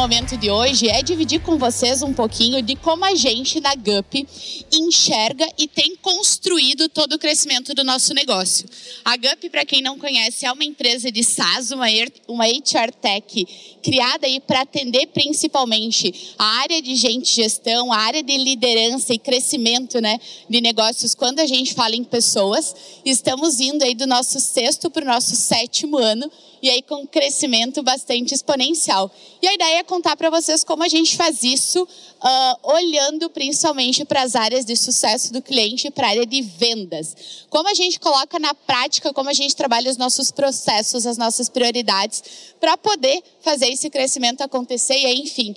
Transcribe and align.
momento 0.00 0.34
de 0.34 0.50
hoje 0.50 0.88
é 0.88 1.02
dividir 1.02 1.42
com 1.42 1.58
vocês 1.58 2.02
um 2.02 2.14
pouquinho 2.14 2.62
de 2.62 2.74
como 2.74 3.04
a 3.04 3.14
gente 3.14 3.60
na 3.60 3.74
GUP 3.74 4.26
enxerga 4.72 5.46
e 5.58 5.68
tem 5.68 5.94
construído 5.96 6.88
todo 6.88 7.12
o 7.12 7.18
crescimento 7.18 7.74
do 7.74 7.84
nosso 7.84 8.14
negócio. 8.14 8.66
A 9.04 9.14
GUP, 9.18 9.50
para 9.50 9.62
quem 9.66 9.82
não 9.82 9.98
conhece, 9.98 10.46
é 10.46 10.52
uma 10.52 10.64
empresa 10.64 11.12
de 11.12 11.22
SaaS, 11.22 11.70
uma, 11.70 11.84
uma 12.26 12.46
HR 12.46 12.94
Tech, 12.98 13.46
criada 13.82 14.26
aí 14.26 14.40
para 14.40 14.62
atender 14.62 15.08
principalmente 15.08 16.34
a 16.38 16.46
área 16.60 16.80
de 16.80 16.96
gente 16.96 17.34
gestão, 17.34 17.92
a 17.92 17.98
área 17.98 18.22
de 18.22 18.38
liderança 18.38 19.12
e 19.12 19.18
crescimento 19.18 20.00
né, 20.00 20.18
de 20.48 20.62
negócios 20.62 21.14
quando 21.14 21.40
a 21.40 21.46
gente 21.46 21.74
fala 21.74 21.94
em 21.94 22.04
pessoas. 22.04 22.74
Estamos 23.04 23.60
indo 23.60 23.84
aí 23.84 23.94
do 23.94 24.06
nosso 24.06 24.40
sexto 24.40 24.88
para 24.88 25.04
o 25.04 25.08
nosso 25.08 25.36
sétimo 25.36 25.98
ano 25.98 26.32
e 26.62 26.68
aí 26.70 26.82
com 26.82 27.02
um 27.02 27.06
crescimento 27.06 27.82
bastante 27.82 28.34
exponencial. 28.34 29.10
E 29.40 29.48
a 29.48 29.54
ideia 29.54 29.78
é 29.78 29.82
contar 29.82 30.16
para 30.16 30.30
vocês 30.30 30.62
como 30.62 30.82
a 30.82 30.88
gente 30.88 31.16
faz 31.16 31.42
isso, 31.42 31.82
uh, 31.82 32.72
olhando 32.72 33.30
principalmente 33.30 34.04
para 34.04 34.22
as 34.22 34.34
áreas 34.34 34.64
de 34.64 34.76
sucesso 34.76 35.32
do 35.32 35.40
cliente, 35.40 35.90
para 35.90 36.06
a 36.06 36.10
área 36.10 36.26
de 36.26 36.42
vendas. 36.42 37.46
Como 37.48 37.68
a 37.68 37.74
gente 37.74 37.98
coloca 37.98 38.38
na 38.38 38.54
prática, 38.54 39.12
como 39.12 39.30
a 39.30 39.34
gente 39.34 39.56
trabalha 39.56 39.90
os 39.90 39.96
nossos 39.96 40.30
processos, 40.30 41.06
as 41.06 41.16
nossas 41.16 41.48
prioridades, 41.48 42.22
para 42.60 42.76
poder 42.76 43.22
fazer 43.40 43.68
esse 43.68 43.88
crescimento 43.88 44.42
acontecer 44.42 44.98
e 44.98 45.06
aí, 45.06 45.20
enfim, 45.20 45.54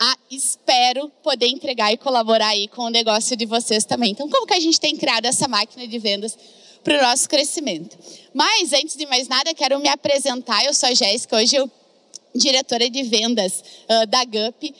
ah, 0.00 0.16
espero 0.30 1.10
poder 1.22 1.46
entregar 1.46 1.92
e 1.92 1.96
colaborar 1.96 2.48
aí 2.48 2.68
com 2.68 2.82
o 2.82 2.90
negócio 2.90 3.36
de 3.36 3.46
vocês 3.46 3.84
também. 3.84 4.10
Então, 4.12 4.28
como 4.28 4.46
que 4.46 4.54
a 4.54 4.60
gente 4.60 4.80
tem 4.80 4.96
criado 4.96 5.26
essa 5.26 5.46
máquina 5.48 5.86
de 5.86 5.98
vendas 5.98 6.36
para 6.84 6.98
o 6.98 7.02
nosso 7.02 7.28
crescimento. 7.28 7.96
Mas, 8.34 8.72
antes 8.74 8.94
de 8.94 9.06
mais 9.06 9.26
nada, 9.26 9.54
quero 9.54 9.80
me 9.80 9.88
apresentar. 9.88 10.64
Eu 10.64 10.74
sou 10.74 10.90
a 10.90 10.94
Jéssica, 10.94 11.36
hoje 11.36 11.56
eu 11.56 11.70
diretora 12.34 12.90
de 12.90 13.02
vendas 13.04 13.62
uh, 13.88 14.06
da 14.06 14.24
GUP, 14.24 14.74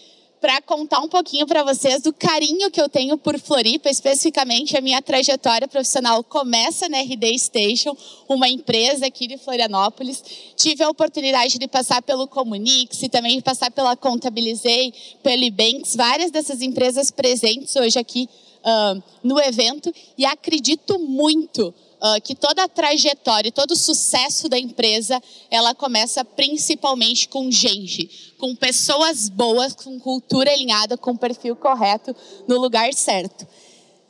para 0.45 0.61
contar 0.61 1.01
um 1.01 1.09
pouquinho 1.09 1.47
para 1.47 1.63
vocês 1.63 2.03
do 2.03 2.13
carinho 2.13 2.71
que 2.71 2.79
eu 2.79 2.87
tenho 2.87 3.17
por 3.17 3.41
Floripa, 3.41 3.89
especificamente 3.89 4.77
a 4.77 4.81
minha 4.83 5.01
trajetória 5.01 5.67
profissional 5.67 6.23
começa 6.23 6.87
na 6.87 7.01
RD 7.01 7.39
Station, 7.39 7.97
uma 8.29 8.47
empresa 8.47 9.07
aqui 9.07 9.27
de 9.27 9.39
Florianópolis. 9.39 10.23
Tive 10.55 10.85
a 10.85 10.91
oportunidade 10.91 11.59
de 11.59 11.67
passar 11.67 12.03
pelo 12.03 12.29
Comunix 12.29 13.03
e 13.03 13.09
também 13.09 13.39
de 13.39 13.43
passar 13.43 13.71
pela 13.71 13.97
Contabilizei, 13.97 14.93
pelo 15.23 15.45
Ebanks, 15.45 15.97
várias 15.97 16.31
dessas 16.31 16.61
empresas 16.61 17.11
presentes 17.11 17.75
hoje 17.75 17.99
aqui 17.99 18.29
uh, 18.61 19.03
no 19.23 19.41
evento 19.41 19.91
e 20.19 20.27
acredito 20.27 20.99
muito 20.99 21.73
uh, 22.05 22.21
que 22.23 22.35
toda 22.35 22.65
a 22.65 22.69
trajetória, 22.69 23.51
todo 23.51 23.71
o 23.71 23.77
sucesso 23.77 24.49
da 24.49 24.59
empresa, 24.59 25.23
ela 25.51 25.75
começa 25.75 26.23
principalmente 26.25 27.29
com 27.29 27.51
gente, 27.51 28.35
com 28.39 28.55
pessoas 28.55 29.31
boas, 29.31 29.73
com 29.73 29.99
cultura 29.99 30.53
alinhada, 30.53 30.99
com 30.99 31.17
perfil 31.17 31.57
correto, 31.57 32.15
no 32.47 32.61
lugar 32.61 32.93
certo. 32.93 33.47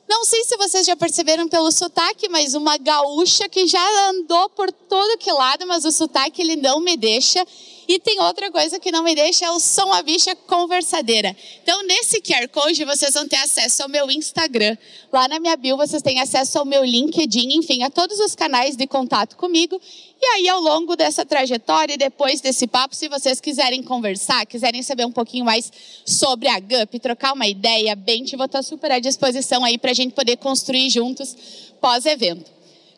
Não 0.09 0.25
sei 0.25 0.45
se 0.45 0.57
vocês 0.57 0.87
já 0.87 0.95
perceberam 0.95 1.49
pelo 1.49 1.73
sotaque, 1.73 2.29
mas 2.29 2.55
uma 2.55 2.77
gaúcha 2.77 3.49
que 3.49 3.67
já 3.67 4.11
andou 4.11 4.51
por 4.51 4.71
todo 4.71 5.19
que 5.19 5.33
lado, 5.33 5.67
mas 5.67 5.85
o 5.85 5.93
sotaque 5.93 6.43
ele 6.43 6.57
não 6.57 6.81
me 6.81 6.97
deixa. 6.97 7.45
E 7.87 7.99
tem 7.99 8.21
outra 8.21 8.51
coisa 8.51 8.79
que 8.79 8.91
não 8.91 9.03
me 9.03 9.15
deixa, 9.15 9.47
é 9.47 9.51
o 9.51 9.61
som 9.61 9.93
a 9.93 10.03
bicha 10.03 10.35
conversadeira. 10.35 11.37
Então, 11.63 11.83
nesse 11.83 12.21
QR 12.21 12.49
Code, 12.49 12.85
vocês 12.85 13.13
vão 13.15 13.29
ter 13.29 13.37
acesso 13.37 13.83
ao 13.83 13.89
meu 13.89 14.11
Instagram. 14.11 14.77
Lá 15.13 15.29
na 15.29 15.39
minha 15.39 15.57
bio, 15.57 15.77
vocês 15.77 16.03
têm 16.03 16.21
acesso 16.21 16.59
ao 16.59 16.65
meu 16.65 16.85
LinkedIn, 16.85 17.57
enfim, 17.57 17.83
a 17.83 17.91
todos 17.91 18.19
os 18.21 18.35
canais 18.35 18.77
de 18.77 18.87
contato 18.87 19.37
comigo. 19.37 19.81
E 20.21 20.27
aí, 20.27 20.49
ao 20.49 20.61
longo 20.61 20.97
dessa 20.97 21.27
trajetória 21.27 21.95
e 21.95 21.99
depois 21.99 22.41
desse 22.41 22.67
papo, 22.67 22.95
se 22.95 23.09
vocês 23.09 23.41
quiserem 23.41 23.83
conversar, 23.83 24.47
quiserem 24.47 24.83
saber 24.83 25.05
um 25.05 25.13
pouquinho 25.13 25.45
mais 25.45 25.71
sobre 26.07 26.49
a 26.49 26.59
GUP, 26.59 26.99
trocar 26.99 27.35
uma 27.35 27.47
ideia, 27.47 27.95
bem, 27.95 28.25
vou 28.37 28.47
estar 28.47 28.63
super 28.63 28.91
à 28.91 28.99
disposição 28.99 29.65
aí 29.65 29.77
para 29.77 29.91
a 29.91 29.95
gente 29.95 30.15
poder 30.15 30.37
construir 30.39 30.89
juntos 30.89 31.37
pós-evento. 31.81 32.51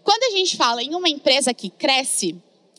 Quando 0.04 0.22
a 0.22 0.36
gente 0.36 0.56
fala 0.56 0.82
em 0.82 0.94
uma 0.94 1.08
empresa 1.08 1.52
que 1.52 1.68
cresce, 1.68 2.36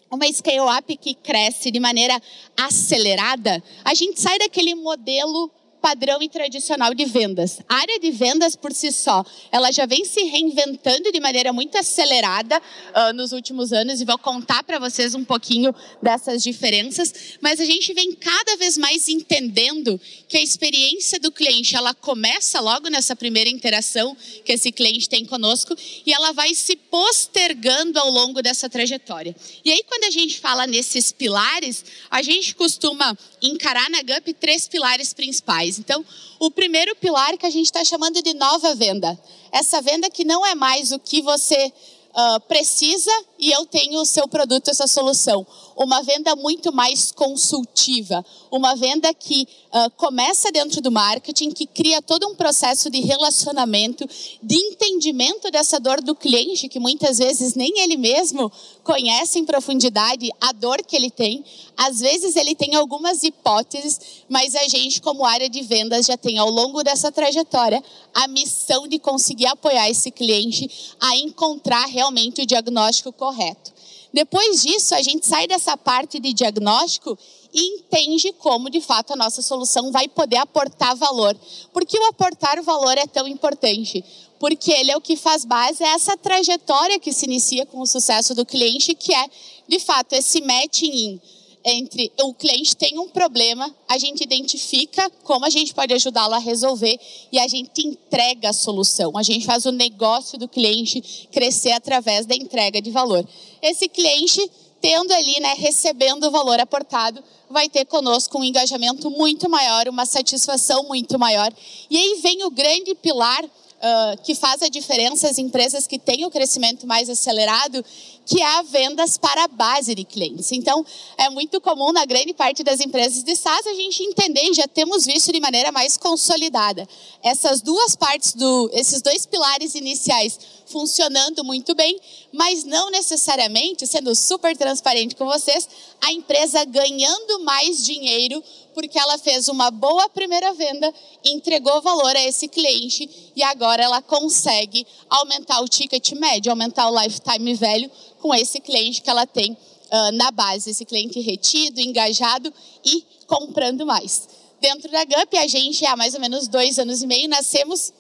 uma 0.09 0.31
scale-up 0.31 0.95
que 0.97 1.13
cresce 1.13 1.71
de 1.71 1.79
maneira 1.79 2.19
acelerada, 2.55 3.61
a 3.83 3.93
gente 3.93 4.19
sai 4.19 4.37
daquele 4.39 4.75
modelo 4.75 5.51
padrão 5.87 6.21
e 6.21 6.27
tradicional 6.27 6.93
de 6.93 7.05
vendas. 7.05 7.61
A 7.69 7.75
área 7.75 7.97
de 7.97 8.11
vendas 8.11 8.57
por 8.57 8.73
si 8.73 8.91
só, 8.91 9.25
ela 9.53 9.71
já 9.71 9.85
vem 9.85 10.03
se 10.03 10.21
reinventando 10.23 11.13
de 11.13 11.19
maneira 11.21 11.53
muito 11.53 11.77
acelerada 11.77 12.57
uh, 12.57 13.13
nos 13.13 13.31
últimos 13.31 13.71
anos 13.71 14.01
e 14.01 14.05
vou 14.05 14.17
contar 14.17 14.63
para 14.63 14.79
vocês 14.79 15.15
um 15.15 15.23
pouquinho 15.23 15.73
dessas 16.03 16.43
diferenças, 16.43 17.37
mas 17.39 17.61
a 17.61 17.63
gente 17.63 17.93
vem 17.93 18.11
cada 18.11 18.57
vez 18.57 18.77
mais 18.77 19.07
entendendo 19.07 19.97
que 20.27 20.35
a 20.35 20.41
experiência 20.41 21.21
do 21.21 21.31
cliente, 21.31 21.73
ela 21.73 21.93
começa 21.93 22.59
logo 22.59 22.89
nessa 22.89 23.15
primeira 23.15 23.49
interação 23.49 24.13
que 24.43 24.51
esse 24.51 24.73
cliente 24.73 25.07
tem 25.07 25.23
conosco 25.25 25.73
e 26.05 26.11
ela 26.11 26.33
vai 26.33 26.53
se 26.53 26.75
postergando 26.75 27.97
ao 27.97 28.09
longo 28.09 28.41
dessa 28.41 28.69
trajetória. 28.69 29.33
E 29.63 29.71
aí 29.71 29.83
quando 29.87 30.03
a 30.03 30.11
gente 30.11 30.37
fala 30.37 30.67
nesses 30.67 31.13
pilares, 31.13 31.85
a 32.11 32.21
gente 32.21 32.55
costuma 32.55 33.17
encarar 33.41 33.89
na 33.89 34.01
GUP 34.01 34.33
três 34.33 34.67
pilares 34.67 35.13
principais. 35.13 35.76
Então, 35.79 36.05
o 36.39 36.51
primeiro 36.51 36.95
pilar 36.95 37.37
que 37.37 37.45
a 37.45 37.49
gente 37.49 37.65
está 37.65 37.83
chamando 37.83 38.21
de 38.21 38.33
nova 38.33 38.75
venda. 38.75 39.17
Essa 39.51 39.81
venda 39.81 40.09
que 40.09 40.23
não 40.23 40.45
é 40.45 40.55
mais 40.55 40.91
o 40.91 40.99
que 40.99 41.21
você 41.21 41.71
uh, 42.17 42.39
precisa 42.41 43.11
e 43.39 43.51
eu 43.51 43.65
tenho 43.65 44.01
o 44.01 44.05
seu 44.05 44.27
produto, 44.27 44.69
essa 44.69 44.87
solução. 44.87 45.45
Uma 45.75 46.01
venda 46.01 46.35
muito 46.35 46.73
mais 46.73 47.11
consultiva, 47.11 48.25
uma 48.49 48.75
venda 48.75 49.13
que 49.13 49.47
uh, 49.71 49.91
começa 49.95 50.51
dentro 50.51 50.81
do 50.81 50.91
marketing, 50.91 51.51
que 51.51 51.67
cria 51.67 52.01
todo 52.01 52.27
um 52.27 52.35
processo 52.35 52.89
de 52.89 52.99
relacionamento, 53.01 54.07
de 54.41 54.55
entendimento 54.55 55.51
dessa 55.51 55.79
dor 55.79 56.01
do 56.01 56.15
cliente, 56.15 56.67
que 56.67 56.79
muitas 56.79 57.19
vezes 57.19 57.53
nem 57.53 57.79
ele 57.79 57.95
mesmo 57.95 58.51
conhece 58.83 59.37
em 59.37 59.45
profundidade 59.45 60.29
a 60.41 60.51
dor 60.51 60.83
que 60.83 60.95
ele 60.95 61.11
tem. 61.11 61.45
Às 61.75 61.99
vezes 61.99 62.35
ele 62.35 62.55
tem 62.55 62.73
algumas 62.73 63.21
hipóteses, 63.21 63.99
mas 64.27 64.55
a 64.55 64.67
gente, 64.67 64.99
como 64.99 65.23
área 65.23 65.49
de 65.49 65.61
vendas, 65.61 66.07
já 66.07 66.17
tem 66.17 66.39
ao 66.39 66.49
longo 66.49 66.83
dessa 66.83 67.11
trajetória 67.11 67.83
a 68.13 68.27
missão 68.27 68.87
de 68.87 68.97
conseguir 68.97 69.45
apoiar 69.45 69.89
esse 69.89 70.09
cliente 70.09 70.95
a 70.99 71.15
encontrar 71.17 71.85
realmente 71.85 72.41
o 72.41 72.45
diagnóstico 72.45 73.11
correto 73.11 73.26
correto. 73.27 73.73
Depois 74.13 74.61
disso, 74.61 74.95
a 74.95 75.01
gente 75.01 75.25
sai 75.25 75.47
dessa 75.47 75.75
parte 75.75 76.17
de 76.17 76.31
diagnóstico 76.31 77.17
e 77.53 77.75
entende 77.75 78.31
como, 78.33 78.69
de 78.69 78.79
fato, 78.79 79.11
a 79.11 79.17
nossa 79.17 79.41
solução 79.41 79.91
vai 79.91 80.07
poder 80.07 80.37
aportar 80.37 80.95
valor. 80.95 81.35
Por 81.73 81.85
que 81.85 81.99
o 81.99 82.05
aportar 82.05 82.61
valor 82.63 82.97
é 82.97 83.05
tão 83.05 83.27
importante? 83.27 84.03
Porque 84.39 84.71
ele 84.71 84.91
é 84.91 84.97
o 84.97 85.01
que 85.01 85.17
faz 85.17 85.43
base 85.43 85.83
a 85.83 85.93
essa 85.93 86.15
trajetória 86.15 86.99
que 86.99 87.11
se 87.11 87.25
inicia 87.25 87.65
com 87.65 87.81
o 87.81 87.85
sucesso 87.85 88.33
do 88.33 88.45
cliente, 88.45 88.95
que 88.95 89.13
é, 89.13 89.25
de 89.67 89.79
fato, 89.79 90.13
esse 90.13 90.41
matching 90.41 90.91
in 90.91 91.21
entre 91.69 92.11
o 92.21 92.33
cliente 92.33 92.75
tem 92.75 92.97
um 92.97 93.09
problema, 93.09 93.75
a 93.87 93.97
gente 93.97 94.23
identifica 94.23 95.09
como 95.23 95.45
a 95.45 95.49
gente 95.49 95.73
pode 95.73 95.93
ajudá-lo 95.93 96.33
a 96.33 96.39
resolver 96.39 96.97
e 97.31 97.37
a 97.37 97.47
gente 97.47 97.85
entrega 97.85 98.49
a 98.49 98.53
solução. 98.53 99.17
A 99.17 99.23
gente 99.23 99.45
faz 99.45 99.65
o 99.65 99.71
negócio 99.71 100.37
do 100.37 100.47
cliente 100.47 101.27
crescer 101.31 101.73
através 101.73 102.25
da 102.25 102.35
entrega 102.35 102.81
de 102.81 102.89
valor. 102.89 103.27
Esse 103.61 103.89
cliente 103.89 104.49
tendo 104.79 105.11
ali, 105.11 105.39
né, 105.39 105.55
recebendo 105.57 106.25
o 106.27 106.31
valor 106.31 106.59
aportado, 106.59 107.23
vai 107.49 107.67
ter 107.67 107.85
conosco 107.85 108.37
um 108.37 108.43
engajamento 108.43 109.09
muito 109.09 109.49
maior, 109.49 109.87
uma 109.87 110.05
satisfação 110.05 110.83
muito 110.83 111.17
maior. 111.17 111.51
E 111.89 111.97
aí 111.97 112.19
vem 112.21 112.43
o 112.43 112.51
grande 112.51 112.93
pilar 112.95 113.43
uh, 113.77 114.21
que 114.23 114.35
faz 114.35 114.61
a 114.61 114.69
diferença 114.69 115.29
as 115.29 115.37
empresas 115.37 115.87
que 115.87 115.99
têm 115.99 116.25
o 116.25 116.31
crescimento 116.31 116.85
mais 116.87 117.09
acelerado, 117.09 117.83
que 118.25 118.41
é 118.41 118.45
a 118.45 118.61
vendas 118.61 119.17
para 119.17 119.45
a 119.45 119.47
base 119.47 119.95
de 119.95 120.03
clientes. 120.03 120.51
Então, 120.51 120.85
é 121.17 121.29
muito 121.29 121.61
comum 121.61 121.91
na 121.91 122.05
grande 122.05 122.33
parte 122.33 122.63
das 122.63 122.81
empresas 122.81 123.23
de 123.23 123.35
SaaS 123.35 123.65
a 123.65 123.73
gente 123.73 124.03
entender 124.03 124.53
já 124.53 124.67
temos 124.67 125.05
visto 125.05 125.31
de 125.31 125.39
maneira 125.39 125.71
mais 125.71 125.97
consolidada. 125.97 126.87
Essas 127.23 127.61
duas 127.61 127.95
partes, 127.95 128.33
do, 128.33 128.69
esses 128.73 129.01
dois 129.01 129.25
pilares 129.25 129.75
iniciais 129.75 130.39
funcionando 130.65 131.43
muito 131.43 131.73
bem, 131.73 131.97
mas 132.33 132.63
não 132.63 132.89
necessariamente, 132.91 133.87
sendo 133.87 134.13
super 134.13 134.55
transparente 134.57 135.15
com 135.15 135.25
vocês, 135.25 135.67
a 136.01 136.11
empresa 136.11 136.63
ganhando 136.65 137.39
mais 137.43 137.85
dinheiro 137.85 138.43
porque 138.77 138.99
ela 138.99 139.17
fez 139.17 139.47
uma 139.47 139.71
boa 139.71 140.07
primeira 140.07 140.53
venda, 140.53 140.93
entregou 141.25 141.81
valor 141.81 142.15
a 142.15 142.23
esse 142.23 142.47
cliente 142.47 143.09
e 143.35 143.41
agora 143.41 143.81
ela 143.81 144.03
consegue 144.03 144.85
aumentar 145.09 145.61
o 145.61 145.67
ticket 145.67 146.11
médio, 146.11 146.51
aumentar 146.51 146.87
o 146.87 147.01
lifetime 147.01 147.55
velho 147.55 147.89
com 148.21 148.35
esse 148.35 148.59
cliente 148.59 149.01
que 149.01 149.09
ela 149.09 149.25
tem 149.25 149.53
uh, 149.53 150.11
na 150.13 150.29
base, 150.29 150.69
esse 150.69 150.85
cliente 150.85 151.19
retido, 151.19 151.81
engajado 151.81 152.53
e 152.85 153.03
comprando 153.25 153.83
mais. 153.83 154.29
Dentro 154.61 154.91
da 154.91 155.03
GUP, 155.05 155.35
a 155.39 155.47
gente 155.47 155.83
há 155.83 155.97
mais 155.97 156.13
ou 156.13 156.19
menos 156.19 156.47
dois 156.47 156.77
anos 156.77 157.01
e 157.01 157.07
meio 157.07 157.27
nascemos 157.27 157.91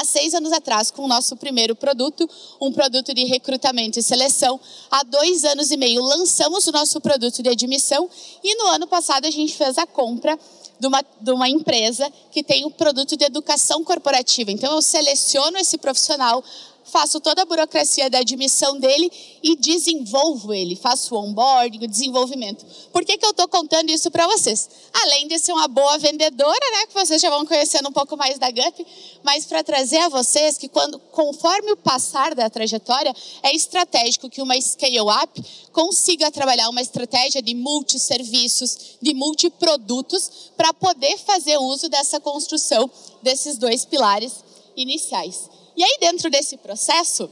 há 0.00 0.04
seis 0.04 0.34
anos 0.34 0.52
atrás 0.52 0.90
com 0.90 1.04
o 1.04 1.08
nosso 1.08 1.36
primeiro 1.36 1.74
produto, 1.74 2.28
um 2.60 2.72
produto 2.72 3.14
de 3.14 3.24
recrutamento 3.24 3.98
e 3.98 4.02
seleção. 4.02 4.60
Há 4.90 5.02
dois 5.02 5.44
anos 5.44 5.70
e 5.70 5.76
meio 5.76 6.02
lançamos 6.02 6.66
o 6.66 6.72
nosso 6.72 7.00
produto 7.00 7.42
de 7.42 7.48
admissão 7.48 8.08
e 8.42 8.54
no 8.56 8.66
ano 8.66 8.86
passado 8.86 9.26
a 9.26 9.30
gente 9.30 9.54
fez 9.54 9.78
a 9.78 9.86
compra 9.86 10.38
de 10.78 10.86
uma, 10.86 11.02
de 11.20 11.30
uma 11.30 11.48
empresa 11.48 12.12
que 12.30 12.42
tem 12.42 12.64
o 12.64 12.68
um 12.68 12.70
produto 12.70 13.16
de 13.16 13.24
educação 13.24 13.82
corporativa. 13.82 14.50
Então 14.50 14.74
eu 14.74 14.82
seleciono 14.82 15.56
esse 15.56 15.78
profissional, 15.78 16.44
faço 16.86 17.20
toda 17.20 17.42
a 17.42 17.44
burocracia 17.44 18.08
da 18.08 18.18
admissão 18.18 18.78
dele 18.78 19.10
e 19.42 19.56
desenvolvo 19.56 20.52
ele, 20.52 20.76
faço 20.76 21.14
o 21.14 21.18
onboarding, 21.18 21.84
o 21.84 21.88
desenvolvimento. 21.88 22.64
Por 22.92 23.04
que, 23.04 23.18
que 23.18 23.26
eu 23.26 23.30
estou 23.30 23.48
contando 23.48 23.90
isso 23.90 24.10
para 24.10 24.26
vocês? 24.26 24.68
Além 24.92 25.28
de 25.28 25.38
ser 25.38 25.52
uma 25.52 25.68
boa 25.68 25.98
vendedora, 25.98 26.70
né, 26.72 26.86
que 26.86 26.94
vocês 26.94 27.20
já 27.20 27.30
vão 27.30 27.44
conhecendo 27.44 27.88
um 27.88 27.92
pouco 27.92 28.16
mais 28.16 28.38
da 28.38 28.50
GUP, 28.50 28.86
mas 29.22 29.44
para 29.44 29.62
trazer 29.62 29.98
a 29.98 30.08
vocês 30.08 30.56
que 30.56 30.68
quando, 30.68 30.98
conforme 31.12 31.72
o 31.72 31.76
passar 31.76 32.34
da 32.34 32.48
trajetória, 32.48 33.14
é 33.42 33.54
estratégico 33.54 34.30
que 34.30 34.40
uma 34.40 34.60
scale-up 34.60 35.44
consiga 35.72 36.30
trabalhar 36.30 36.68
uma 36.68 36.80
estratégia 36.80 37.42
de 37.42 37.54
multisserviços, 37.54 38.96
de 39.00 39.12
multiprodutos, 39.12 40.50
para 40.56 40.72
poder 40.72 41.18
fazer 41.18 41.58
uso 41.58 41.88
dessa 41.88 42.20
construção 42.20 42.90
desses 43.22 43.58
dois 43.58 43.84
pilares 43.84 44.44
iniciais. 44.76 45.55
E 45.76 45.84
aí, 45.84 45.98
dentro 46.00 46.30
desse 46.30 46.56
processo, 46.56 47.28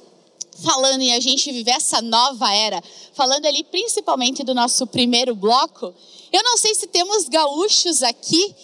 falando 0.62 1.00
em 1.00 1.14
a 1.14 1.20
gente 1.20 1.50
viver 1.50 1.73
essa 1.73 2.02
nova 2.02 2.52
era, 2.55 2.82
falando 3.14 3.46
ali 3.46 3.64
principalmente 3.64 4.44
do 4.44 4.55
nosso 4.55 4.87
primeiro 4.87 5.35
bloco, 5.35 5.94
eu 6.32 6.43
não 6.43 6.56
sei 6.58 6.75
se 6.75 6.87
temos 6.87 7.29
gaúchos 7.29 8.02
aqui. 8.02 8.55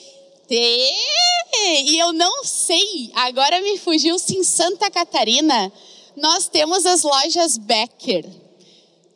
E 0.50 1.98
eu 1.98 2.12
não 2.12 2.44
sei, 2.44 3.10
agora 3.14 3.60
me 3.60 3.78
fugiu 3.78 4.18
se 4.18 4.36
em 4.36 4.42
Santa 4.42 4.90
Catarina 4.90 5.72
nós 6.16 6.48
temos 6.48 6.84
as 6.84 7.02
lojas 7.02 7.56
Becker. 7.56 8.28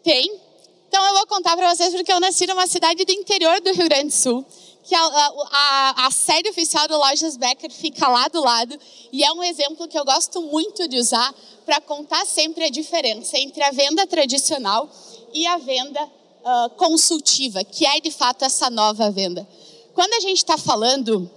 Tem? 0.03 0.41
Então 0.89 1.05
eu 1.05 1.15
vou 1.15 1.27
contar 1.27 1.57
para 1.57 1.75
vocês 1.75 1.93
porque 1.93 2.13
eu 2.13 2.21
nasci 2.21 2.47
numa 2.47 2.69
cidade 2.69 3.05
do 3.05 3.11
interior 3.11 3.61
do 3.61 3.73
Rio 3.73 3.89
Grande 3.89 4.09
do 4.09 4.13
Sul 4.13 4.47
que 4.85 4.95
a, 4.95 5.03
a, 5.03 6.07
a, 6.07 6.11
sede 6.11 6.51
oficial 6.51 6.87
do 6.87 6.97
Lojas 6.99 7.39
Becker 7.39 7.71
fica 7.71 8.07
lá 8.07 8.29
do 8.29 8.43
lado 8.43 8.79
e 9.11 9.25
é 9.25 9.33
um 9.33 9.43
exemplo 9.43 9.89
que 9.89 9.99
eu 9.99 10.05
gosto 10.05 10.43
muito 10.43 10.87
de 10.87 10.99
usar 10.99 11.35
para 11.65 11.81
contar 11.81 12.27
sempre 12.27 12.65
a 12.65 12.69
diferença 12.69 13.39
entre 13.39 13.63
a 13.63 13.71
venda 13.71 14.07
tradicional 14.07 14.89
e 15.33 15.47
a 15.47 15.57
venda 15.57 16.03
uh, 16.03 16.71
consultiva, 16.77 17.65
que 17.65 17.87
é 17.87 17.99
de 17.99 18.11
fato 18.11 18.45
essa 18.45 18.69
nova 18.69 19.11
venda. 19.11 19.49
Quando 19.95 20.13
a 20.13 20.21
gente 20.21 20.39
está 20.39 20.59
falando 20.59 21.31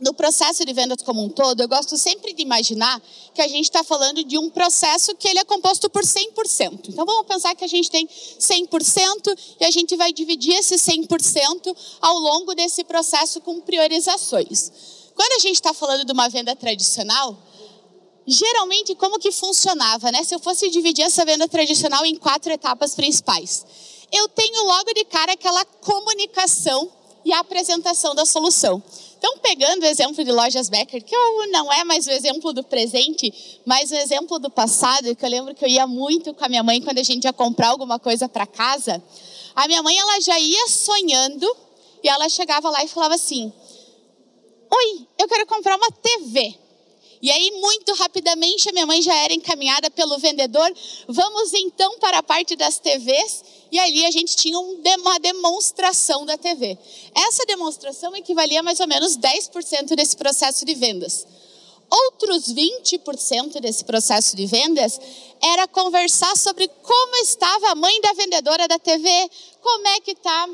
no 0.00 0.12
processo 0.12 0.64
de 0.64 0.72
vendas 0.72 1.02
como 1.02 1.22
um 1.22 1.28
todo, 1.28 1.60
eu 1.60 1.68
gosto 1.68 1.96
sempre 1.96 2.32
de 2.32 2.42
imaginar 2.42 3.00
que 3.34 3.40
a 3.40 3.48
gente 3.48 3.64
está 3.64 3.82
falando 3.82 4.22
de 4.24 4.38
um 4.38 4.50
processo 4.50 5.14
que 5.16 5.28
ele 5.28 5.38
é 5.38 5.44
composto 5.44 5.88
por 5.88 6.02
100%. 6.02 6.88
Então 6.88 7.06
vamos 7.06 7.26
pensar 7.26 7.54
que 7.54 7.64
a 7.64 7.68
gente 7.68 7.90
tem 7.90 8.06
100% 8.06 9.38
e 9.60 9.64
a 9.64 9.70
gente 9.70 9.96
vai 9.96 10.12
dividir 10.12 10.54
esse 10.54 10.76
100% 10.76 11.76
ao 12.00 12.18
longo 12.18 12.54
desse 12.54 12.84
processo 12.84 13.40
com 13.40 13.60
priorizações. 13.60 14.70
Quando 15.14 15.32
a 15.32 15.38
gente 15.38 15.54
está 15.54 15.72
falando 15.72 16.04
de 16.04 16.12
uma 16.12 16.28
venda 16.28 16.54
tradicional, 16.54 17.36
geralmente 18.26 18.94
como 18.94 19.18
que 19.18 19.32
funcionava, 19.32 20.12
né? 20.12 20.22
Se 20.24 20.34
eu 20.34 20.38
fosse 20.38 20.68
dividir 20.68 21.04
essa 21.04 21.24
venda 21.24 21.48
tradicional 21.48 22.04
em 22.04 22.16
quatro 22.16 22.52
etapas 22.52 22.94
principais. 22.94 23.64
Eu 24.12 24.28
tenho 24.28 24.64
logo 24.64 24.92
de 24.92 25.04
cara 25.04 25.32
aquela 25.32 25.64
comunicação 25.64 26.90
e 27.24 27.32
a 27.32 27.40
apresentação 27.40 28.14
da 28.14 28.24
solução. 28.24 28.82
Então, 29.18 29.38
pegando 29.38 29.82
o 29.82 29.86
exemplo 29.86 30.22
de 30.22 30.30
lojas 30.30 30.68
Becker, 30.68 31.02
que 31.02 31.16
não 31.50 31.72
é 31.72 31.84
mais 31.84 32.06
o 32.06 32.10
exemplo 32.10 32.52
do 32.52 32.62
presente, 32.62 33.32
mas 33.64 33.90
o 33.90 33.94
exemplo 33.94 34.38
do 34.38 34.50
passado, 34.50 35.14
que 35.16 35.24
eu 35.24 35.30
lembro 35.30 35.54
que 35.54 35.64
eu 35.64 35.68
ia 35.68 35.86
muito 35.86 36.34
com 36.34 36.44
a 36.44 36.48
minha 36.48 36.62
mãe 36.62 36.82
quando 36.82 36.98
a 36.98 37.02
gente 37.02 37.24
ia 37.24 37.32
comprar 37.32 37.68
alguma 37.68 37.98
coisa 37.98 38.28
para 38.28 38.46
casa. 38.46 39.02
A 39.54 39.66
minha 39.66 39.82
mãe, 39.82 39.96
ela 39.96 40.20
já 40.20 40.38
ia 40.38 40.68
sonhando 40.68 41.56
e 42.02 42.08
ela 42.08 42.28
chegava 42.28 42.68
lá 42.68 42.84
e 42.84 42.88
falava 42.88 43.14
assim: 43.14 43.52
Oi, 44.70 45.06
eu 45.18 45.26
quero 45.26 45.46
comprar 45.46 45.76
uma 45.76 45.90
TV. 45.90 46.54
E 47.22 47.30
aí, 47.30 47.50
muito 47.52 47.94
rapidamente, 47.94 48.68
a 48.68 48.72
minha 48.72 48.86
mãe 48.86 49.00
já 49.00 49.14
era 49.14 49.32
encaminhada 49.32 49.90
pelo 49.90 50.18
vendedor. 50.18 50.70
Vamos 51.08 51.54
então 51.54 51.98
para 51.98 52.18
a 52.18 52.22
parte 52.22 52.54
das 52.54 52.78
TVs. 52.78 53.42
E 53.70 53.78
ali 53.78 54.04
a 54.06 54.10
gente 54.10 54.36
tinha 54.36 54.58
uma 54.58 55.18
demonstração 55.18 56.24
da 56.24 56.38
TV. 56.38 56.78
Essa 57.14 57.44
demonstração 57.46 58.14
equivalia 58.14 58.60
a 58.60 58.62
mais 58.62 58.80
ou 58.80 58.86
menos 58.86 59.16
10% 59.16 59.94
desse 59.94 60.16
processo 60.16 60.64
de 60.64 60.74
vendas. 60.74 61.26
Outros 61.88 62.52
20% 62.52 63.60
desse 63.60 63.84
processo 63.84 64.36
de 64.36 64.46
vendas 64.46 65.00
era 65.40 65.68
conversar 65.68 66.36
sobre 66.36 66.68
como 66.68 67.16
estava 67.22 67.70
a 67.70 67.74
mãe 67.74 68.00
da 68.00 68.12
vendedora 68.12 68.66
da 68.66 68.78
TV, 68.78 69.08
como 69.60 69.86
é 69.88 70.00
que 70.00 70.12
está 70.12 70.48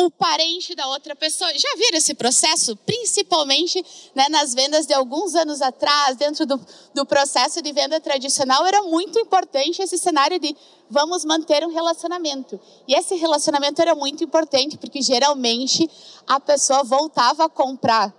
o 0.00 0.08
parente 0.12 0.76
da 0.76 0.86
outra 0.86 1.16
pessoa. 1.16 1.50
Já 1.56 1.74
viram 1.76 1.98
esse 1.98 2.14
processo? 2.14 2.76
Principalmente 2.76 3.84
né, 4.14 4.28
nas 4.30 4.54
vendas 4.54 4.86
de 4.86 4.94
alguns 4.94 5.34
anos 5.34 5.60
atrás, 5.60 6.16
dentro 6.16 6.46
do, 6.46 6.60
do 6.94 7.04
processo 7.04 7.60
de 7.60 7.72
venda 7.72 8.00
tradicional, 8.00 8.64
era 8.64 8.80
muito 8.82 9.18
importante 9.18 9.82
esse 9.82 9.98
cenário 9.98 10.38
de 10.38 10.56
vamos 10.88 11.24
manter 11.24 11.66
um 11.66 11.72
relacionamento. 11.72 12.60
E 12.86 12.94
esse 12.94 13.16
relacionamento 13.16 13.82
era 13.82 13.96
muito 13.96 14.22
importante, 14.22 14.78
porque 14.78 15.02
geralmente 15.02 15.90
a 16.28 16.38
pessoa 16.38 16.84
voltava 16.84 17.46
a 17.46 17.48
comprar 17.48 18.14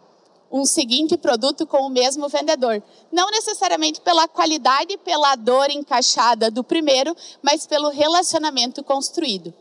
um 0.51 0.65
seguinte 0.65 1.15
produto 1.15 1.65
com 1.65 1.83
o 1.83 1.89
mesmo 1.89 2.27
vendedor. 2.27 2.83
Não 3.09 3.31
necessariamente 3.31 4.01
pela 4.01 4.27
qualidade 4.27 4.93
e 4.93 4.97
pela 4.97 5.33
dor 5.35 5.69
encaixada 5.69 6.51
do 6.51 6.61
primeiro, 6.61 7.15
mas 7.41 7.65
pelo 7.65 7.89
relacionamento 7.89 8.83
construído. 8.83 9.53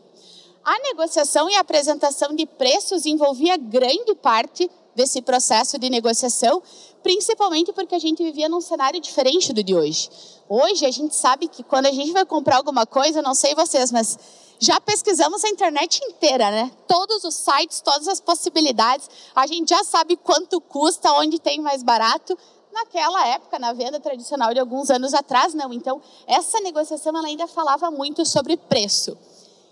A 0.69 0.77
negociação 0.83 1.49
e 1.49 1.55
a 1.55 1.61
apresentação 1.61 2.35
de 2.35 2.45
preços 2.45 3.07
envolvia 3.07 3.57
grande 3.57 4.13
parte 4.13 4.69
desse 4.93 5.19
processo 5.19 5.79
de 5.79 5.89
negociação, 5.89 6.61
principalmente 7.01 7.73
porque 7.73 7.95
a 7.95 7.99
gente 7.99 8.21
vivia 8.21 8.47
num 8.47 8.61
cenário 8.61 9.01
diferente 9.01 9.51
do 9.51 9.63
de 9.63 9.73
hoje. 9.73 10.11
Hoje 10.47 10.85
a 10.85 10.91
gente 10.91 11.15
sabe 11.15 11.47
que 11.47 11.63
quando 11.63 11.87
a 11.87 11.91
gente 11.91 12.11
vai 12.11 12.23
comprar 12.23 12.57
alguma 12.57 12.85
coisa, 12.85 13.19
não 13.19 13.33
sei 13.33 13.55
vocês, 13.55 13.91
mas 13.91 14.19
já 14.59 14.79
pesquisamos 14.79 15.43
a 15.43 15.49
internet 15.49 16.01
inteira, 16.03 16.51
né? 16.51 16.71
Todos 16.87 17.23
os 17.23 17.33
sites, 17.33 17.81
todas 17.81 18.07
as 18.07 18.21
possibilidades. 18.21 19.09
A 19.33 19.47
gente 19.47 19.69
já 19.69 19.83
sabe 19.83 20.17
quanto 20.17 20.61
custa, 20.61 21.11
onde 21.13 21.39
tem 21.39 21.59
mais 21.59 21.81
barato. 21.81 22.37
Naquela 22.71 23.27
época, 23.29 23.57
na 23.57 23.73
venda 23.73 23.99
tradicional 23.99 24.53
de 24.53 24.59
alguns 24.59 24.91
anos 24.91 25.15
atrás, 25.15 25.55
não. 25.55 25.73
Então, 25.73 25.99
essa 26.27 26.59
negociação 26.59 27.17
ela 27.17 27.27
ainda 27.27 27.47
falava 27.47 27.89
muito 27.89 28.23
sobre 28.23 28.55
preço. 28.55 29.17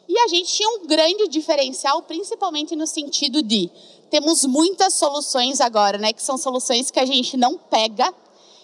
E 0.07 0.17
a 0.19 0.27
gente 0.27 0.53
tinha 0.53 0.69
um 0.69 0.87
grande 0.87 1.27
diferencial, 1.27 2.01
principalmente 2.03 2.75
no 2.75 2.87
sentido 2.87 3.41
de 3.41 3.69
temos 4.09 4.45
muitas 4.45 4.93
soluções 4.93 5.59
agora, 5.59 5.97
né? 5.97 6.13
Que 6.13 6.23
são 6.23 6.37
soluções 6.37 6.89
que 6.89 6.99
a 6.99 7.05
gente 7.05 7.35
não 7.35 7.57
pega. 7.57 8.13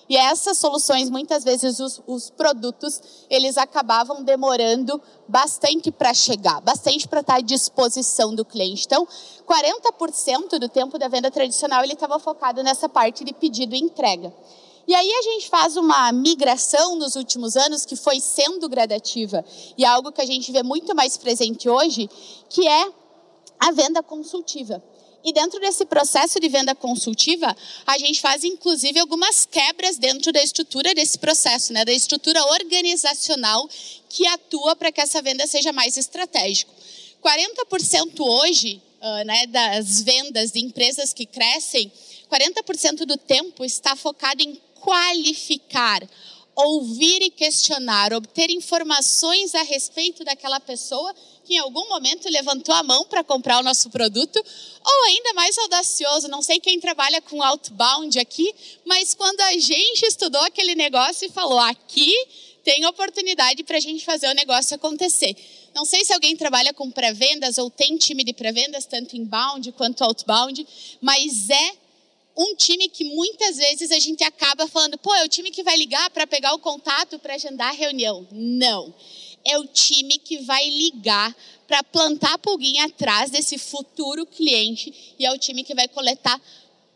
E 0.08 0.18
essas 0.18 0.58
soluções, 0.58 1.10
muitas 1.10 1.44
vezes, 1.44 1.80
os, 1.80 2.02
os 2.06 2.30
produtos, 2.30 3.02
eles 3.30 3.58
acabavam 3.58 4.24
demorando 4.24 5.02
bastante 5.28 5.92
para 5.92 6.14
chegar, 6.14 6.62
bastante 6.62 7.08
para 7.08 7.22
estar 7.22 7.36
à 7.36 7.42
disposição 7.42 8.36
do 8.36 8.44
cliente. 8.44 8.86
Então, 8.86 9.08
40% 9.48 10.60
do 10.60 10.70
tempo 10.70 10.98
da 10.98 11.08
venda 11.08 11.32
tradicional, 11.32 11.84
ele 11.84 11.94
estava 11.94 12.20
focado 12.20 12.62
nessa 12.64 12.90
parte 12.90 13.24
de 13.24 13.34
pedido 13.34 13.76
e 13.76 13.80
entrega. 13.80 14.34
E 14.88 14.94
aí 14.94 15.12
a 15.12 15.22
gente 15.22 15.50
faz 15.50 15.78
uma 15.78 16.12
migração 16.12 16.96
nos 16.98 17.16
últimos 17.16 17.56
anos 17.56 17.86
que 17.86 17.96
foi 17.96 18.20
sendo 18.20 18.68
gradativa 18.68 19.44
e 19.78 19.86
é 19.86 19.88
algo 19.88 20.12
que 20.12 20.22
a 20.22 20.26
gente 20.26 20.52
vê 20.52 20.62
muito 20.62 20.94
mais 20.94 21.16
presente 21.16 21.70
hoje, 21.70 22.10
que 22.50 22.68
é 22.68 22.92
a 23.60 23.72
venda 23.72 24.04
consultiva. 24.04 24.84
E 25.24 25.32
dentro 25.32 25.58
desse 25.62 25.86
processo 25.86 26.38
de 26.38 26.50
venda 26.50 26.76
consultiva, 26.76 27.56
a 27.88 27.98
gente 27.98 28.20
faz 28.20 28.44
inclusive 28.44 29.00
algumas 29.00 29.46
quebras 29.46 29.98
dentro 29.98 30.34
da 30.34 30.44
estrutura 30.44 30.94
desse 30.94 31.18
processo, 31.18 31.72
né, 31.72 31.86
da 31.86 31.94
estrutura 31.94 32.44
organizacional 32.48 33.70
que 34.10 34.28
atua 34.28 34.76
para 34.76 34.92
que 34.92 35.00
essa 35.00 35.22
venda 35.22 35.48
seja 35.48 35.72
mais 35.72 35.96
estratégica. 35.96 36.70
40% 37.24 38.20
hoje 38.20 38.82
uh, 39.02 39.26
né, 39.26 39.48
das 39.48 40.02
vendas 40.02 40.52
de 40.52 40.60
empresas 40.60 41.14
que 41.14 41.26
crescem, 41.26 41.90
40% 42.30 43.06
do 43.06 43.16
tempo 43.16 43.64
está 43.64 43.96
focado 43.96 44.44
em 44.44 44.60
qualificar, 44.84 46.04
ouvir 46.56 47.22
e 47.22 47.30
questionar, 47.30 48.14
obter 48.14 48.52
informações 48.52 49.56
a 49.56 49.64
respeito 49.64 50.24
daquela 50.26 50.60
pessoa 50.60 51.16
que 51.46 51.56
em 51.56 51.58
algum 51.58 51.88
momento 51.90 52.30
levantou 52.30 52.76
a 52.76 52.84
mão 52.84 53.06
para 53.06 53.24
comprar 53.24 53.60
o 53.60 53.64
nosso 53.64 53.90
produto, 53.90 54.38
ou 54.38 55.04
ainda 55.06 55.34
mais 55.34 55.58
audacioso, 55.58 56.28
não 56.28 56.42
sei 56.42 56.60
quem 56.60 56.80
trabalha 56.80 57.22
com 57.22 57.42
outbound 57.42 58.18
aqui, 58.20 58.54
mas 58.86 59.14
quando 59.14 59.42
a 59.42 59.54
gente 59.54 60.04
estudou 60.04 60.42
aquele 60.42 60.76
negócio 60.76 61.26
e 61.26 61.32
falou: 61.32 61.60
aqui 61.60 62.14
tem 62.64 62.86
oportunidade 62.86 63.64
para 63.64 63.78
a 63.78 63.82
gente 63.82 64.06
fazer 64.06 64.28
o 64.28 64.34
negócio 64.34 64.76
acontecer. 64.76 65.36
Não 65.76 65.86
sei 65.86 66.06
se 66.06 66.14
alguém 66.14 66.38
trabalha 66.38 66.74
com 66.74 66.90
pré-vendas 66.92 67.58
ou 67.58 67.70
tem 67.70 67.98
time 67.98 68.24
de 68.24 68.32
pré-vendas, 68.32 68.86
tanto 68.86 69.18
inbound 69.18 69.72
quanto 69.74 70.04
outbound, 70.04 70.66
mas 71.02 71.50
é 71.50 71.83
um 72.36 72.56
time 72.56 72.90
que 72.90 73.04
muitas 73.04 73.58
vezes 73.58 73.92
a 73.92 74.00
gente 74.00 74.24
acaba 74.24 74.68
falando, 74.68 74.98
pô, 74.98 75.14
é 75.14 75.24
o 75.24 75.30
time 75.30 75.52
que 75.52 75.64
vai 75.64 75.78
ligar 75.78 76.10
para 76.10 76.26
pegar 76.26 76.54
o 76.54 76.60
contato 76.60 77.20
para 77.20 77.36
agendar 77.36 77.70
a 77.70 77.74
reunião. 77.74 78.28
Não. 78.32 78.94
É 79.46 79.58
o 79.58 79.68
time 79.68 80.18
que 80.18 80.40
vai 80.40 80.68
ligar 80.70 81.36
para 81.68 81.84
plantar 81.84 82.34
a 82.34 82.38
pulguinha 82.38 82.86
atrás 82.86 83.30
desse 83.30 83.58
futuro 83.58 84.26
cliente 84.26 85.16
e 85.20 85.26
é 85.26 85.32
o 85.32 85.38
time 85.38 85.64
que 85.64 85.76
vai 85.76 85.88
coletar 85.88 86.42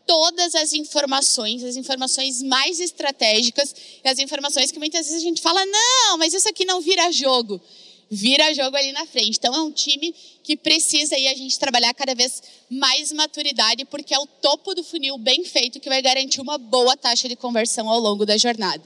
todas 0.06 0.54
as 0.54 0.72
informações, 0.72 1.62
as 1.62 1.76
informações 1.76 2.42
mais 2.42 2.80
estratégicas 2.80 3.74
e 4.02 4.08
as 4.08 4.18
informações 4.18 4.72
que 4.72 4.78
muitas 4.78 5.06
vezes 5.06 5.20
a 5.20 5.24
gente 5.24 5.42
fala: 5.42 5.64
não, 5.66 6.16
mas 6.16 6.32
isso 6.32 6.48
aqui 6.48 6.64
não 6.64 6.80
vira 6.80 7.12
jogo. 7.12 7.60
Vira 8.10 8.54
jogo 8.54 8.76
ali 8.76 8.92
na 8.92 9.06
frente. 9.06 9.36
Então 9.38 9.54
é 9.54 9.60
um 9.60 9.70
time 9.70 10.14
que 10.42 10.56
precisa 10.56 11.14
aí 11.14 11.28
a 11.28 11.34
gente 11.34 11.58
trabalhar 11.58 11.92
cada 11.94 12.14
vez 12.14 12.42
mais 12.70 13.12
maturidade, 13.12 13.84
porque 13.84 14.14
é 14.14 14.18
o 14.18 14.26
topo 14.26 14.74
do 14.74 14.82
funil 14.82 15.18
bem 15.18 15.44
feito 15.44 15.80
que 15.80 15.88
vai 15.88 16.00
garantir 16.00 16.40
uma 16.40 16.58
boa 16.58 16.96
taxa 16.96 17.28
de 17.28 17.36
conversão 17.36 17.88
ao 17.88 17.98
longo 17.98 18.24
da 18.24 18.36
jornada 18.36 18.82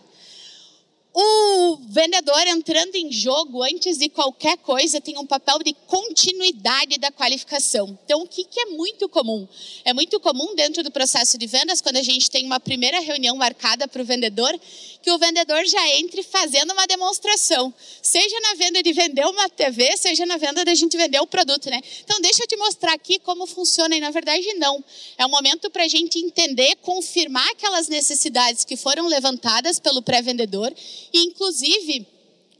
o 1.14 1.76
vendedor 1.88 2.46
entrando 2.46 2.94
em 2.94 3.12
jogo 3.12 3.62
antes 3.62 3.98
de 3.98 4.08
qualquer 4.08 4.56
coisa 4.56 5.00
tem 5.00 5.18
um 5.18 5.26
papel 5.26 5.58
de 5.58 5.74
continuidade 5.86 6.98
da 6.98 7.10
qualificação. 7.10 7.98
Então, 8.04 8.22
o 8.22 8.26
que, 8.26 8.44
que 8.44 8.60
é 8.60 8.64
muito 8.66 9.08
comum? 9.10 9.46
É 9.84 9.92
muito 9.92 10.18
comum 10.18 10.54
dentro 10.54 10.82
do 10.82 10.90
processo 10.90 11.36
de 11.36 11.46
vendas, 11.46 11.82
quando 11.82 11.96
a 11.96 12.02
gente 12.02 12.30
tem 12.30 12.46
uma 12.46 12.58
primeira 12.58 12.98
reunião 13.00 13.36
marcada 13.36 13.86
para 13.86 14.00
o 14.00 14.04
vendedor, 14.04 14.58
que 15.02 15.10
o 15.10 15.18
vendedor 15.18 15.62
já 15.66 15.86
entre 15.96 16.22
fazendo 16.22 16.72
uma 16.72 16.86
demonstração. 16.86 17.74
Seja 18.00 18.40
na 18.40 18.54
venda 18.54 18.82
de 18.82 18.92
vender 18.92 19.26
uma 19.26 19.50
TV, 19.50 19.94
seja 19.98 20.24
na 20.24 20.38
venda 20.38 20.64
da 20.64 20.74
gente 20.74 20.96
vender 20.96 21.20
o 21.20 21.26
produto, 21.26 21.68
né? 21.68 21.80
Então, 22.02 22.20
deixa 22.22 22.42
eu 22.42 22.46
te 22.46 22.56
mostrar 22.56 22.94
aqui 22.94 23.18
como 23.18 23.46
funciona. 23.46 23.94
E, 23.94 24.00
na 24.00 24.10
verdade, 24.10 24.54
não. 24.54 24.82
É 25.18 25.26
um 25.26 25.30
momento 25.30 25.68
para 25.68 25.84
a 25.84 25.88
gente 25.88 26.18
entender, 26.18 26.76
confirmar 26.76 27.46
aquelas 27.50 27.88
necessidades 27.88 28.64
que 28.64 28.76
foram 28.76 29.08
levantadas 29.08 29.78
pelo 29.78 30.00
pré-vendedor 30.00 30.72
e, 31.12 31.20
inclusive, 31.20 32.06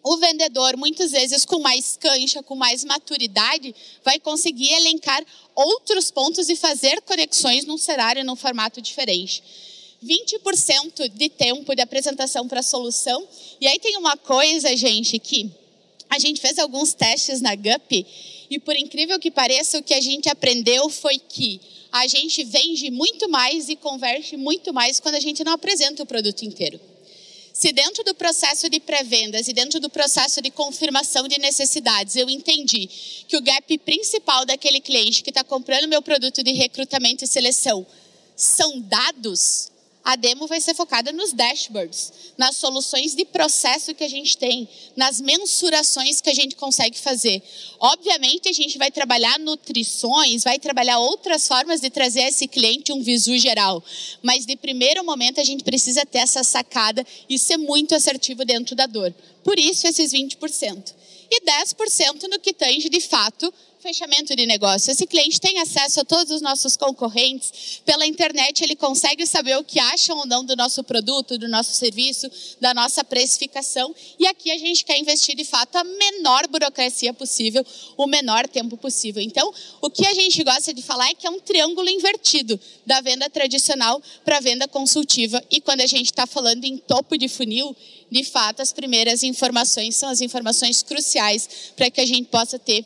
o 0.02 0.16
vendedor, 0.16 0.76
muitas 0.76 1.12
vezes 1.12 1.44
com 1.44 1.60
mais 1.60 1.96
cancha, 1.96 2.42
com 2.42 2.56
mais 2.56 2.84
maturidade, 2.84 3.74
vai 4.04 4.18
conseguir 4.18 4.72
elencar 4.72 5.24
outros 5.54 6.10
pontos 6.10 6.48
e 6.48 6.56
fazer 6.56 7.00
conexões 7.02 7.64
num 7.64 7.78
cenário, 7.78 8.24
num 8.24 8.34
formato 8.34 8.80
diferente. 8.80 9.42
20% 10.04 11.08
de 11.08 11.28
tempo 11.28 11.74
de 11.74 11.82
apresentação 11.82 12.48
para 12.48 12.60
a 12.60 12.64
solução. 12.64 13.26
E 13.60 13.68
aí 13.68 13.78
tem 13.78 13.96
uma 13.96 14.16
coisa, 14.16 14.76
gente, 14.76 15.18
que 15.20 15.48
a 16.10 16.18
gente 16.18 16.40
fez 16.40 16.58
alguns 16.58 16.92
testes 16.92 17.40
na 17.40 17.54
GUP 17.54 18.04
e 18.50 18.58
por 18.58 18.76
incrível 18.76 19.18
que 19.18 19.30
pareça, 19.30 19.78
o 19.78 19.82
que 19.82 19.94
a 19.94 20.00
gente 20.00 20.28
aprendeu 20.28 20.90
foi 20.90 21.18
que 21.18 21.58
a 21.90 22.06
gente 22.06 22.44
vende 22.44 22.90
muito 22.90 23.28
mais 23.28 23.68
e 23.68 23.76
converte 23.76 24.36
muito 24.36 24.74
mais 24.74 25.00
quando 25.00 25.14
a 25.14 25.20
gente 25.20 25.42
não 25.44 25.52
apresenta 25.52 26.02
o 26.02 26.06
produto 26.06 26.42
inteiro. 26.42 26.78
Se 27.52 27.70
dentro 27.70 28.02
do 28.02 28.14
processo 28.14 28.68
de 28.70 28.80
pré-vendas 28.80 29.46
e 29.46 29.52
dentro 29.52 29.78
do 29.78 29.90
processo 29.90 30.40
de 30.40 30.50
confirmação 30.50 31.28
de 31.28 31.38
necessidades 31.38 32.16
eu 32.16 32.30
entendi 32.30 32.88
que 33.28 33.36
o 33.36 33.42
gap 33.42 33.78
principal 33.78 34.46
daquele 34.46 34.80
cliente 34.80 35.22
que 35.22 35.30
está 35.30 35.44
comprando 35.44 35.88
meu 35.88 36.00
produto 36.00 36.42
de 36.42 36.52
recrutamento 36.52 37.24
e 37.24 37.28
seleção 37.28 37.86
são 38.34 38.80
dados, 38.80 39.70
a 40.04 40.16
demo 40.16 40.46
vai 40.46 40.60
ser 40.60 40.74
focada 40.74 41.12
nos 41.12 41.32
dashboards, 41.32 42.12
nas 42.36 42.56
soluções 42.56 43.14
de 43.14 43.24
processo 43.24 43.94
que 43.94 44.02
a 44.02 44.08
gente 44.08 44.36
tem, 44.36 44.68
nas 44.96 45.20
mensurações 45.20 46.20
que 46.20 46.30
a 46.30 46.34
gente 46.34 46.56
consegue 46.56 46.98
fazer. 46.98 47.42
Obviamente, 47.78 48.48
a 48.48 48.52
gente 48.52 48.78
vai 48.78 48.90
trabalhar 48.90 49.38
nutrições, 49.38 50.42
vai 50.42 50.58
trabalhar 50.58 50.98
outras 50.98 51.46
formas 51.46 51.80
de 51.80 51.90
trazer 51.90 52.22
a 52.22 52.28
esse 52.28 52.48
cliente 52.48 52.92
um 52.92 53.02
visu 53.02 53.38
geral, 53.38 53.82
mas 54.22 54.44
de 54.44 54.56
primeiro 54.56 55.04
momento 55.04 55.40
a 55.40 55.44
gente 55.44 55.62
precisa 55.62 56.04
ter 56.04 56.18
essa 56.18 56.42
sacada 56.42 57.06
e 57.28 57.38
ser 57.38 57.56
muito 57.56 57.94
assertivo 57.94 58.44
dentro 58.44 58.74
da 58.74 58.86
dor. 58.86 59.14
Por 59.44 59.58
isso, 59.58 59.86
esses 59.86 60.12
20%. 60.12 60.94
E 61.30 61.40
10% 61.40 62.24
no 62.28 62.38
que 62.38 62.52
tange, 62.52 62.90
de 62.90 63.00
fato, 63.00 63.52
fechamento 63.82 64.36
de 64.36 64.46
negócio. 64.46 64.92
Esse 64.92 65.06
cliente 65.06 65.40
tem 65.40 65.58
acesso 65.58 66.00
a 66.00 66.04
todos 66.04 66.30
os 66.30 66.40
nossos 66.40 66.76
concorrentes. 66.76 67.80
Pela 67.84 68.06
internet, 68.06 68.62
ele 68.62 68.76
consegue 68.76 69.26
saber 69.26 69.58
o 69.58 69.64
que 69.64 69.80
acham 69.80 70.18
ou 70.18 70.26
não 70.26 70.44
do 70.44 70.54
nosso 70.54 70.84
produto, 70.84 71.36
do 71.36 71.48
nosso 71.48 71.72
serviço, 71.74 72.30
da 72.60 72.72
nossa 72.72 73.02
precificação. 73.02 73.92
E 74.20 74.26
aqui 74.26 74.52
a 74.52 74.58
gente 74.58 74.84
quer 74.84 74.98
investir, 74.98 75.34
de 75.34 75.44
fato, 75.44 75.74
a 75.76 75.82
menor 75.82 76.46
burocracia 76.46 77.12
possível, 77.12 77.66
o 77.96 78.06
menor 78.06 78.46
tempo 78.46 78.76
possível. 78.76 79.20
Então, 79.20 79.52
o 79.80 79.90
que 79.90 80.06
a 80.06 80.14
gente 80.14 80.44
gosta 80.44 80.72
de 80.72 80.80
falar 80.80 81.10
é 81.10 81.14
que 81.14 81.26
é 81.26 81.30
um 81.30 81.40
triângulo 81.40 81.90
invertido 81.90 82.58
da 82.86 83.00
venda 83.00 83.28
tradicional 83.28 84.00
para 84.24 84.36
a 84.36 84.40
venda 84.40 84.68
consultiva. 84.68 85.42
E 85.50 85.60
quando 85.60 85.80
a 85.80 85.86
gente 85.86 86.06
está 86.06 86.24
falando 86.24 86.64
em 86.64 86.76
topo 86.76 87.18
de 87.18 87.26
funil, 87.26 87.74
de 88.08 88.22
fato, 88.22 88.62
as 88.62 88.72
primeiras 88.72 89.24
informações 89.24 89.96
são 89.96 90.08
as 90.08 90.20
informações 90.20 90.84
cruciais 90.84 91.72
para 91.74 91.90
que 91.90 92.00
a 92.00 92.06
gente 92.06 92.28
possa 92.28 92.58
ter 92.60 92.84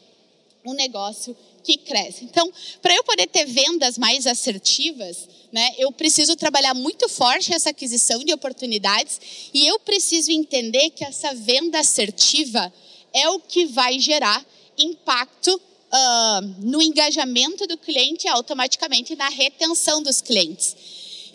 um 0.67 0.75
negócio 0.75 1.37
que 1.63 1.77
cresce. 1.77 2.25
Então, 2.25 2.53
para 2.81 2.95
eu 2.95 3.03
poder 3.03 3.27
ter 3.27 3.45
vendas 3.45 3.99
mais 3.99 4.27
assertivas, 4.27 5.29
né, 5.53 5.75
eu 5.79 5.91
preciso 5.91 6.37
trabalhar 6.37 6.75
muito 6.75 7.09
forte 7.09 7.53
essa 7.53 7.71
aquisição 7.71 8.23
de 8.23 8.33
oportunidades 8.33 9.21
e 9.53 9.67
eu 9.67 9.79
preciso 9.81 10.31
entender 10.31 10.91
que 10.91 11.05
essa 11.05 11.35
venda 11.35 11.81
assertiva 11.81 12.73
é 13.13 13.29
o 13.31 13.41
que 13.41 13.67
vai 13.67 13.99
gerar 13.99 14.45
impacto 14.79 15.55
uh, 15.55 16.55
no 16.59 16.83
engajamento 16.83 17.67
do 17.67 17.79
cliente 17.79 18.27
e 18.27 18.29
automaticamente 18.29 19.17
na 19.17 19.29
retenção 19.29 20.03
dos 20.03 20.21
clientes. 20.21 20.77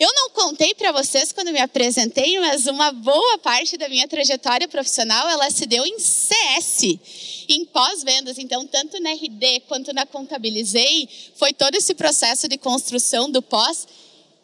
Eu 0.02 0.12
não 0.14 0.30
contei 0.30 0.74
para 0.74 0.90
vocês 0.90 1.32
quando 1.32 1.52
me 1.52 1.60
apresentei, 1.60 2.36
mas 2.40 2.66
uma 2.66 2.90
boa 2.90 3.38
parte 3.38 3.76
da 3.76 3.88
minha 3.88 4.08
trajetória 4.08 4.66
profissional 4.66 5.28
ela 5.28 5.48
se 5.48 5.64
deu 5.64 5.86
em 5.86 5.96
CS, 5.96 6.98
em 7.48 7.64
pós-vendas. 7.64 8.36
Então, 8.36 8.66
tanto 8.66 8.98
na 9.00 9.12
RD 9.12 9.60
quanto 9.68 9.92
na 9.92 10.04
Contabilizei, 10.04 11.08
foi 11.36 11.52
todo 11.52 11.76
esse 11.76 11.94
processo 11.94 12.48
de 12.48 12.58
construção 12.58 13.30
do 13.30 13.40
pós. 13.40 13.86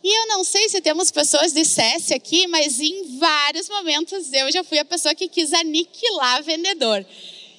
E 0.04 0.20
eu 0.20 0.28
não 0.28 0.44
sei 0.44 0.68
se 0.68 0.80
temos 0.80 1.10
pessoas 1.10 1.52
de 1.52 1.64
CS 1.64 2.12
aqui, 2.12 2.46
mas 2.46 2.78
em 2.78 3.18
vários 3.18 3.68
momentos 3.68 4.32
eu 4.32 4.52
já 4.52 4.62
fui 4.62 4.78
a 4.78 4.84
pessoa 4.84 5.12
que 5.12 5.26
quis 5.26 5.52
aniquilar 5.52 6.40
vendedor. 6.44 7.04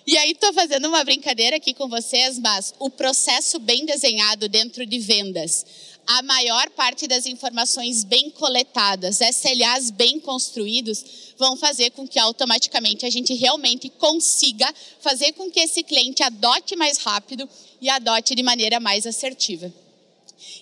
E 0.07 0.17
aí 0.17 0.31
estou 0.31 0.53
fazendo 0.53 0.87
uma 0.87 1.03
brincadeira 1.03 1.57
aqui 1.57 1.73
com 1.73 1.89
vocês, 1.89 2.39
mas 2.39 2.73
o 2.79 2.89
processo 2.89 3.59
bem 3.59 3.85
desenhado 3.85 4.47
dentro 4.47 4.85
de 4.85 4.99
vendas 4.99 5.65
a 6.11 6.23
maior 6.23 6.71
parte 6.71 7.05
das 7.05 7.27
informações 7.27 8.03
bem 8.03 8.31
coletadas, 8.31 9.19
SLAs 9.21 9.91
bem 9.91 10.19
construídos, 10.19 11.05
vão 11.37 11.55
fazer 11.55 11.91
com 11.91 12.07
que 12.07 12.17
automaticamente 12.17 13.05
a 13.05 13.11
gente 13.11 13.35
realmente 13.35 13.91
consiga 13.91 14.73
fazer 14.99 15.33
com 15.33 15.51
que 15.51 15.59
esse 15.59 15.83
cliente 15.83 16.23
adote 16.23 16.75
mais 16.75 16.97
rápido 16.97 17.47
e 17.79 17.87
adote 17.87 18.33
de 18.33 18.41
maneira 18.41 18.79
mais 18.79 19.05
assertiva. 19.05 19.71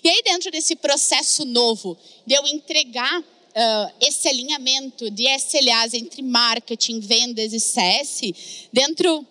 E 0.04 0.08
aí, 0.10 0.22
dentro 0.22 0.50
desse 0.50 0.76
processo 0.76 1.46
novo 1.46 1.96
de 2.26 2.34
eu 2.34 2.46
entregar 2.46 3.18
uh, 3.18 3.94
esse 4.02 4.28
alinhamento 4.28 5.10
de 5.10 5.24
SLAs 5.38 5.94
entre 5.94 6.20
marketing, 6.20 7.00
vendas 7.00 7.54
e 7.54 7.58
CS, 7.58 8.68
dentro 8.70 9.26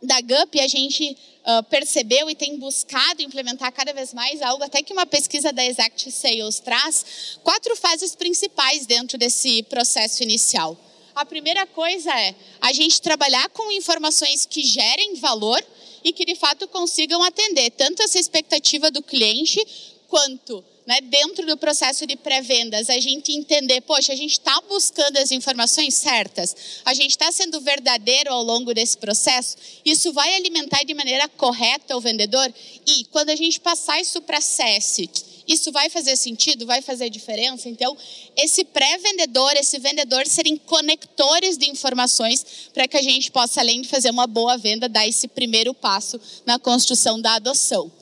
da 0.00 0.20
GUP 0.20 0.60
a 0.60 0.68
gente 0.68 1.16
uh, 1.48 1.62
percebeu 1.64 2.28
e 2.28 2.34
tem 2.34 2.58
buscado 2.58 3.22
implementar 3.22 3.72
cada 3.72 3.92
vez 3.92 4.12
mais 4.12 4.42
algo, 4.42 4.62
até 4.62 4.82
que 4.82 4.92
uma 4.92 5.06
pesquisa 5.06 5.50
da 5.52 5.64
Exact 5.64 6.10
Sales 6.10 6.60
traz 6.60 7.38
quatro 7.42 7.74
fases 7.74 8.14
principais 8.14 8.84
dentro 8.84 9.16
desse 9.16 9.62
processo 9.64 10.22
inicial. 10.22 10.78
A 11.14 11.24
primeira 11.24 11.66
coisa 11.66 12.12
é 12.20 12.34
a 12.60 12.72
gente 12.72 13.00
trabalhar 13.00 13.48
com 13.48 13.72
informações 13.72 14.46
que 14.46 14.62
gerem 14.62 15.14
valor 15.16 15.64
e 16.04 16.12
que 16.12 16.24
de 16.24 16.36
fato 16.36 16.68
consigam 16.68 17.22
atender 17.24 17.70
tanto 17.70 18.02
essa 18.02 18.20
expectativa 18.20 18.90
do 18.90 19.02
cliente 19.02 19.60
quanto 20.06 20.64
né, 20.88 21.02
dentro 21.02 21.44
do 21.44 21.54
processo 21.58 22.06
de 22.06 22.16
pré-vendas, 22.16 22.88
a 22.88 22.98
gente 22.98 23.30
entender, 23.30 23.82
poxa, 23.82 24.10
a 24.10 24.16
gente 24.16 24.32
está 24.32 24.58
buscando 24.62 25.18
as 25.18 25.30
informações 25.30 25.92
certas, 25.92 26.80
a 26.82 26.94
gente 26.94 27.10
está 27.10 27.30
sendo 27.30 27.60
verdadeiro 27.60 28.32
ao 28.32 28.42
longo 28.42 28.72
desse 28.72 28.96
processo, 28.96 29.54
isso 29.84 30.14
vai 30.14 30.34
alimentar 30.34 30.84
de 30.84 30.94
maneira 30.94 31.28
correta 31.28 31.94
o 31.94 32.00
vendedor 32.00 32.50
e 32.86 33.04
quando 33.12 33.28
a 33.28 33.36
gente 33.36 33.60
passar 33.60 34.00
isso 34.00 34.22
para 34.22 34.40
CS, 34.40 35.00
isso 35.46 35.70
vai 35.70 35.90
fazer 35.90 36.16
sentido, 36.16 36.64
vai 36.64 36.80
fazer 36.80 37.10
diferença. 37.10 37.68
Então, 37.68 37.94
esse 38.34 38.64
pré-vendedor, 38.64 39.56
esse 39.56 39.78
vendedor 39.78 40.26
serem 40.26 40.56
conectores 40.56 41.58
de 41.58 41.68
informações 41.68 42.70
para 42.72 42.88
que 42.88 42.96
a 42.96 43.02
gente 43.02 43.30
possa, 43.30 43.60
além 43.60 43.82
de 43.82 43.88
fazer 43.88 44.10
uma 44.10 44.26
boa 44.26 44.56
venda, 44.56 44.88
dar 44.88 45.06
esse 45.06 45.28
primeiro 45.28 45.74
passo 45.74 46.18
na 46.46 46.58
construção 46.58 47.20
da 47.20 47.34
adoção 47.34 47.92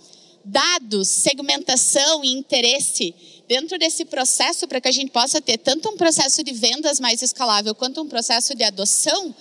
dados, 0.47 1.09
segmentação 1.09 2.25
e 2.25 2.33
interesse 2.33 3.13
dentro 3.49 3.79
desse 3.79 4.05
processo 4.05 4.67
para 4.69 4.81
que 4.81 4.89
a 4.89 4.93
gente 4.93 5.11
possa 5.11 5.41
ter 5.41 5.59
tanto 5.59 5.89
um 5.89 5.97
processo 5.97 6.43
de 6.43 6.53
vendas 6.53 7.01
mais 7.01 7.21
escalável 7.21 7.75
quanto 7.75 8.01
um 8.01 8.09
processo 8.09 8.55
de 8.55 8.63
adoção, 8.65 9.35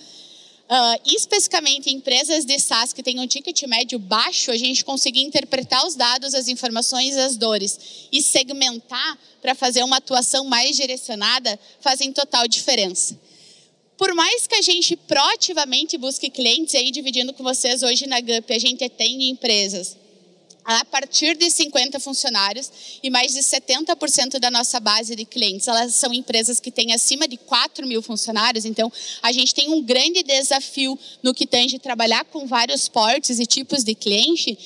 Uh, 0.68 0.98
especificamente 1.14 1.88
em 1.88 1.98
empresas 1.98 2.44
de 2.44 2.58
SaaS 2.58 2.92
que 2.92 3.00
têm 3.00 3.20
um 3.20 3.26
ticket 3.28 3.62
médio 3.68 4.00
baixo, 4.00 4.50
a 4.50 4.56
gente 4.56 4.84
conseguir 4.84 5.22
interpretar 5.22 5.86
os 5.86 5.94
dados, 5.94 6.34
as 6.34 6.48
informações, 6.48 7.16
as 7.16 7.36
dores 7.36 7.78
e 8.10 8.20
segmentar 8.20 9.16
para 9.40 9.54
fazer 9.54 9.84
uma 9.84 9.98
atuação 9.98 10.44
mais 10.46 10.74
direcionada 10.74 11.56
fazem 11.80 12.12
total 12.12 12.48
diferença. 12.48 13.16
Por 13.96 14.12
mais 14.12 14.48
que 14.48 14.56
a 14.56 14.60
gente 14.60 14.96
proativamente 14.96 15.96
busque 15.96 16.28
clientes, 16.28 16.74
aí 16.74 16.90
dividindo 16.90 17.32
com 17.32 17.44
vocês 17.44 17.84
hoje 17.84 18.08
na 18.08 18.20
GUP, 18.20 18.52
a 18.52 18.58
gente 18.58 18.88
tem 18.88 19.30
empresas 19.30 19.96
a 20.66 20.84
partir 20.84 21.36
de 21.36 21.48
50 21.48 22.00
funcionários 22.00 22.98
e 23.00 23.08
mais 23.08 23.32
de 23.32 23.40
70% 23.40 24.40
da 24.40 24.50
nossa 24.50 24.80
base 24.80 25.14
de 25.14 25.24
clientes, 25.24 25.68
elas 25.68 25.94
são 25.94 26.12
empresas 26.12 26.58
que 26.58 26.72
têm 26.72 26.92
acima 26.92 27.28
de 27.28 27.36
4 27.36 27.86
mil 27.86 28.02
funcionários, 28.02 28.64
então 28.64 28.92
a 29.22 29.30
gente 29.30 29.54
tem 29.54 29.70
um 29.70 29.80
grande 29.80 30.24
desafio 30.24 30.98
no 31.22 31.32
que 31.32 31.46
tange 31.46 31.78
trabalhar 31.78 32.24
com 32.24 32.46
vários 32.48 32.88
portes 32.88 33.38
e 33.38 33.46
tipos 33.46 33.84
de 33.84 33.94
cliente, 33.94 34.58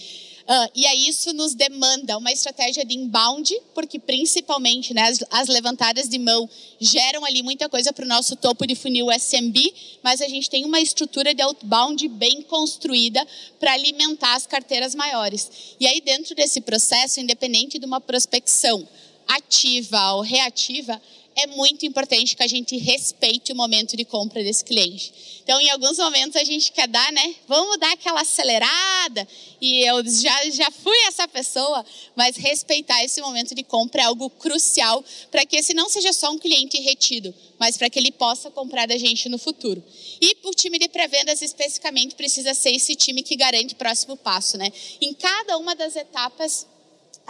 Uh, 0.43 0.71
e 0.75 0.87
aí 0.87 1.09
isso 1.09 1.33
nos 1.33 1.55
demanda 1.55 2.17
uma 2.19 2.33
estratégia 2.33 2.85
de 2.85 2.95
inbound, 2.95 3.55
porque 3.75 3.99
principalmente 3.99 4.93
né, 4.93 5.03
as, 5.03 5.25
as 5.31 5.49
levantadas 5.49 6.09
de 6.09 6.19
mão 6.19 6.49
geram 6.81 7.25
ali 7.25 7.43
muita 7.43 7.69
coisa 7.69 7.93
para 7.93 8.05
o 8.05 8.09
nosso 8.09 8.35
topo 8.37 8.67
de 8.67 8.75
funil 8.75 9.11
SMB, 9.13 9.73
mas 10.03 10.21
a 10.21 10.29
gente 10.29 10.51
tem 10.51 10.65
uma 10.65 10.81
estrutura 10.81 11.35
de 11.35 11.43
outbound 11.43 12.07
bem 12.09 12.43
construída 12.43 13.25
para 13.59 13.73
alimentar 13.73 14.35
as 14.35 14.47
carteiras 14.47 14.95
maiores. 14.95 15.77
E 15.79 15.87
aí 15.87 16.01
dentro 16.01 16.35
desse 16.35 16.61
processo, 16.61 17.21
independente 17.21 17.79
de 17.79 17.87
uma 17.87 18.01
prospecção 18.01 18.87
ativa 19.29 20.15
ou 20.15 20.23
reativa, 20.23 21.01
é 21.37 21.47
muito 21.47 21.87
importante 21.87 22.37
que 22.37 22.43
a 22.43 22.47
gente 22.47 22.77
respeite 22.77 23.53
o 23.53 23.57
momento 23.57 23.97
de 23.97 24.05
compra 24.05 24.43
desse 24.43 24.65
cliente. 24.65 25.41
Então, 25.43 25.61
em 25.61 25.71
alguns 25.71 25.97
momentos 25.97 26.37
a 26.37 26.45
gente 26.45 26.73
quer 26.73 26.87
dar, 26.87 27.13
né? 27.13 27.35
Vamos 27.47 27.79
dar 27.79 27.93
aquela 27.93 28.21
acelerada. 28.21 29.27
E 29.61 29.81
eu 29.85 30.05
já, 30.05 30.51
já 30.51 30.71
fui 30.71 30.97
essa 31.07 31.27
pessoa, 31.27 31.85
mas 32.15 32.37
respeitar 32.37 33.03
esse 33.05 33.21
momento 33.21 33.55
de 33.55 33.63
compra 33.63 34.03
é 34.03 34.05
algo 34.05 34.29
crucial 34.31 35.05
para 35.31 35.45
que 35.47 35.57
esse 35.57 35.75
não 35.75 35.89
seja 35.89 36.13
só 36.13 36.31
um 36.31 36.39
cliente 36.39 36.79
retido, 36.81 37.35
mas 37.59 37.77
para 37.77 37.89
que 37.89 37.99
ele 37.99 38.13
possa 38.13 38.51
comprar 38.51 38.87
da 38.87 38.97
gente 38.97 39.29
no 39.29 39.39
futuro. 39.39 39.83
E 40.21 40.37
o 40.45 40.51
time 40.51 40.79
de 40.79 40.89
pré-vendas 40.89 41.43
especificamente 41.43 42.15
precisa 42.15 42.55
ser 42.55 42.75
esse 42.75 42.95
time 42.95 43.23
que 43.23 43.37
garante 43.37 43.75
o 43.75 43.77
próximo 43.77 44.17
passo, 44.17 44.59
né? 44.59 44.71
Em 45.01 45.15
cada 45.15 45.59
uma 45.59 45.75
das 45.75 45.97
etapas 45.97 46.67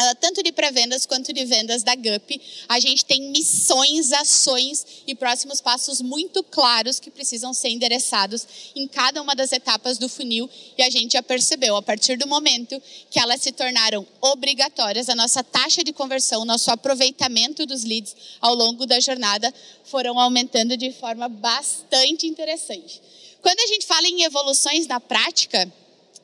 ah, 0.02 0.14
tanto 0.14 0.42
de 0.42 0.50
pré-vendas 0.50 1.04
quanto 1.04 1.30
de 1.30 1.44
vendas 1.44 1.82
da 1.82 1.94
GUP, 1.94 2.40
a 2.66 2.80
gente 2.80 3.04
tem 3.04 3.30
missões, 3.30 4.12
ações 4.12 4.86
e 5.06 5.14
próximos 5.14 5.60
passos 5.60 6.00
muito 6.00 6.42
claros 6.42 6.98
que 6.98 7.10
precisam 7.10 7.52
ser 7.52 7.68
endereçados 7.68 8.46
em 8.74 8.88
cada 8.88 9.20
uma 9.20 9.34
das 9.34 9.52
etapas 9.52 9.98
do 9.98 10.08
funil 10.08 10.48
e 10.78 10.82
a 10.82 10.88
gente 10.88 11.12
já 11.12 11.22
percebeu, 11.22 11.76
a 11.76 11.82
partir 11.82 12.16
do 12.16 12.26
momento 12.26 12.80
que 13.10 13.20
elas 13.20 13.42
se 13.42 13.52
tornaram 13.52 14.06
obrigatórias, 14.22 15.10
a 15.10 15.14
nossa 15.14 15.44
taxa 15.44 15.84
de 15.84 15.92
conversão, 15.92 16.46
nosso 16.46 16.70
aproveitamento 16.70 17.66
dos 17.66 17.84
leads 17.84 18.16
ao 18.40 18.54
longo 18.54 18.86
da 18.86 18.98
jornada 19.00 19.52
foram 19.84 20.18
aumentando 20.18 20.78
de 20.78 20.92
forma 20.92 21.28
bastante 21.28 22.26
interessante. 22.26 23.02
Quando 23.42 23.60
a 23.60 23.66
gente 23.66 23.86
fala 23.86 24.06
em 24.06 24.22
evoluções 24.22 24.86
na 24.86 24.98
prática, 24.98 25.70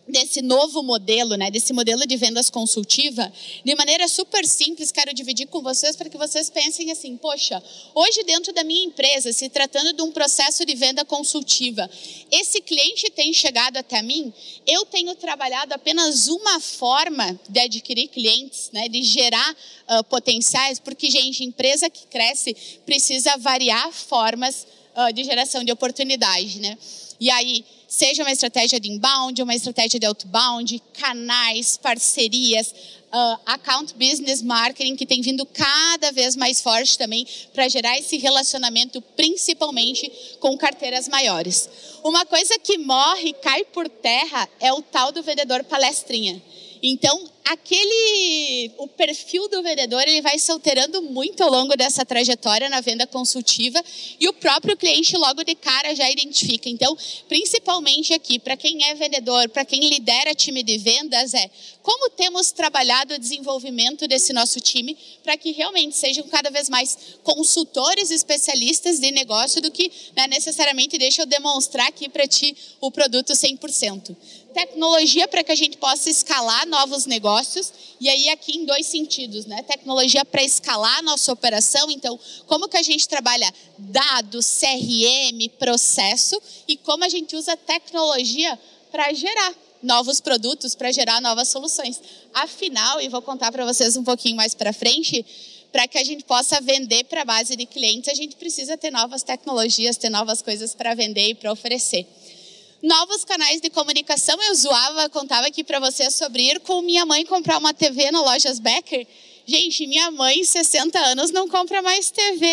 desse 0.09 0.41
novo 0.41 0.83
modelo, 0.83 1.37
né, 1.37 1.51
desse 1.51 1.73
modelo 1.73 2.07
de 2.07 2.17
vendas 2.17 2.49
consultiva, 2.49 3.33
de 3.65 3.75
maneira 3.75 4.07
super 4.09 4.47
simples, 4.47 4.93
quero 4.93 5.13
dividir 5.13 5.47
com 5.49 5.63
vocês 5.63 5.97
para 5.97 6.09
que 6.09 6.17
vocês 6.17 6.49
pensem 6.49 6.91
assim: 6.91 7.17
poxa, 7.17 7.63
hoje 7.95 8.23
dentro 8.25 8.53
da 8.53 8.63
minha 8.63 8.85
empresa, 8.85 9.33
se 9.33 9.49
tratando 9.49 9.93
de 9.93 10.03
um 10.03 10.13
processo 10.13 10.65
de 10.65 10.75
venda 10.75 11.05
consultiva, 11.05 11.91
esse 12.31 12.61
cliente 12.61 13.11
tem 13.11 13.33
chegado 13.33 13.77
até 13.77 14.03
mim, 14.03 14.33
eu 14.67 14.85
tenho 14.87 15.15
trabalhado 15.15 15.75
apenas 15.75 16.29
uma 16.29 16.61
forma 16.61 17.39
de 17.49 17.61
adquirir 17.61 18.09
clientes, 18.09 18.71
né, 18.73 18.89
de 18.89 19.03
gerar 19.03 19.53
uh, 19.89 20.05
potenciais, 20.05 20.79
porque 20.79 21.11
gente, 21.11 21.45
empresa 21.45 21.91
que 21.91 22.07
cresce 22.07 22.55
precisa 22.85 23.37
variar 23.39 23.93
formas 23.93 24.67
uh, 24.97 25.13
de 25.13 25.25
geração 25.25 25.65
de 25.65 25.73
oportunidade, 25.73 26.61
né? 26.61 26.79
E 27.19 27.31
aí 27.31 27.65
seja 27.89 28.23
uma 28.23 28.33
estratégia 28.33 28.81
de 28.81 28.91
inbound, 28.91 29.41
uma 29.43 29.55
estratégia 29.55 29.99
de 29.99 30.07
outbound, 30.07 30.83
canais, 30.93 31.77
parcerias, 31.77 32.75
uh, 33.13 33.41
account 33.47 33.95
business 33.95 34.43
marketing, 34.43 34.97
que 34.97 35.07
tem 35.07 35.21
vindo 35.21 35.47
cada 35.47 36.13
vez 36.13 36.37
mais 36.37 36.61
forte 36.61 36.99
também 36.99 37.27
para 37.55 37.69
gerar 37.69 37.99
esse 37.99 38.17
relacionamento, 38.17 39.01
principalmente 39.01 40.11
com 40.41 40.57
carteiras 40.57 41.09
maiores. 41.09 41.69
Uma 42.03 42.27
coisa 42.27 42.59
que 42.59 42.79
morre, 42.79 43.33
cai 43.35 43.65
por 43.65 43.89
terra, 43.89 44.49
é 44.61 44.73
o 44.73 44.83
tal 44.83 45.13
do 45.13 45.23
vendedor 45.23 45.65
palestrinha. 45.65 46.43
Então, 46.83 47.25
aquele 47.47 48.73
o 48.77 48.89
perfil 48.89 49.49
do 49.49 49.63
vendedor 49.63 50.03
ele 50.03 50.21
vai 50.21 50.37
se 50.39 50.51
alterando 50.51 51.01
muito 51.03 51.43
ao 51.43 51.51
longo 51.51 51.77
dessa 51.77 52.05
trajetória 52.05 52.69
na 52.69 52.81
venda 52.81 53.07
consultiva 53.07 53.83
e 54.19 54.29
o 54.29 54.33
próprio 54.33 54.77
cliente 54.77 55.17
logo 55.17 55.45
de 55.45 55.55
cara 55.55 55.95
já 55.95 56.11
identifica. 56.11 56.69
Então, 56.69 56.97
principalmente 57.29 58.13
aqui 58.13 58.39
para 58.39 58.57
quem 58.57 58.85
é 58.85 58.95
vendedor, 58.95 59.49
para 59.49 59.65
quem 59.65 59.89
lidera 59.89 60.35
time 60.35 60.63
de 60.63 60.77
vendas 60.79 61.35
é 61.35 61.49
como 61.83 62.11
temos 62.11 62.51
trabalhado 62.51 63.15
o 63.15 63.19
desenvolvimento 63.19 64.09
desse 64.09 64.33
nosso 64.33 64.61
time 64.61 64.99
para 65.23 65.37
que 65.37 65.53
realmente 65.53 65.97
sejam 65.97 66.27
cada 66.27 66.51
vez 66.51 66.69
mais 66.69 66.99
consultores 67.23 68.11
especialistas 68.11 68.99
de 68.99 69.13
negócio 69.13 69.63
do 69.63 69.71
que 69.71 69.91
né, 70.17 70.27
necessariamente 70.27 70.99
deixa 70.99 71.23
eu 71.23 71.27
demonstrar 71.27 71.87
aqui 71.87 72.09
para 72.09 72.27
ti 72.27 72.57
o 72.81 72.91
produto 72.91 73.33
100% 73.33 74.17
tecnologia 74.57 75.29
para 75.29 75.45
que 75.45 75.53
a 75.53 75.55
gente 75.55 75.77
possa 75.77 76.09
escalar 76.09 76.67
novos 76.67 77.05
negócios, 77.05 77.36
e 78.01 78.09
aí 78.09 78.29
aqui 78.29 78.57
em 78.57 78.65
dois 78.65 78.87
sentidos, 78.87 79.47
né? 79.47 79.63
Tecnologia 79.63 80.25
para 80.25 80.43
escalar 80.43 80.99
a 80.99 81.03
nossa 81.03 81.33
operação, 81.33 81.91
então, 81.91 82.19
como 82.47 82.69
que 82.69 82.77
a 82.77 82.83
gente 82.83 83.09
trabalha 83.09 83.53
dados, 83.79 84.47
CRM, 84.61 85.49
processo, 85.59 86.41
e 86.69 86.77
como 86.77 87.05
a 87.05 87.09
gente 87.09 87.37
usa 87.37 87.57
tecnologia 87.57 88.59
para 88.91 89.13
gerar 89.13 89.55
novos 89.83 90.21
produtos, 90.21 90.75
para 90.75 90.91
gerar 90.93 91.21
novas 91.21 91.49
soluções. 91.49 92.01
Afinal, 92.33 93.01
e 93.01 93.09
vou 93.09 93.23
contar 93.23 93.53
para 93.53 93.65
vocês 93.65 93.97
um 93.97 94.05
pouquinho 94.05 94.37
mais 94.37 94.55
para 94.55 94.73
frente, 94.73 95.25
para 95.71 95.87
que 95.87 95.99
a 95.99 96.05
gente 96.05 96.25
possa 96.25 96.61
vender 96.61 97.05
para 97.05 97.23
a 97.23 97.25
base 97.25 97.55
de 97.57 97.67
clientes, 97.67 98.09
a 98.09 98.15
gente 98.15 98.37
precisa 98.37 98.77
ter 98.79 98.91
novas 98.91 99.23
tecnologias, 99.23 99.97
ter 99.97 100.11
novas 100.11 100.41
coisas 100.41 100.75
para 100.75 100.95
vender 100.95 101.29
e 101.29 101.35
para 101.35 101.53
oferecer 101.53 102.07
novos 102.83 103.25
canais 103.25 103.61
de 103.61 103.71
comunicação. 103.71 104.41
Eu 104.43 104.55
zoava, 104.55 105.09
contava 105.09 105.47
aqui 105.47 105.65
para 105.65 105.81
vocês 105.81 106.15
sobre 106.15 106.43
ir 106.43 106.61
com 106.61 106.83
minha 106.83 107.05
mãe 107.07 107.25
comprar 107.25 107.59
uma 107.59 107.75
TV 107.75 108.11
na 108.11 108.21
Lojas 108.21 108.59
Becker. 108.59 109.07
Gente, 109.49 109.87
minha 109.87 110.11
mãe, 110.11 110.43
60 110.43 110.99
anos, 110.99 111.31
não 111.31 111.49
compra 111.49 111.81
mais 111.81 112.11
TV 112.11 112.47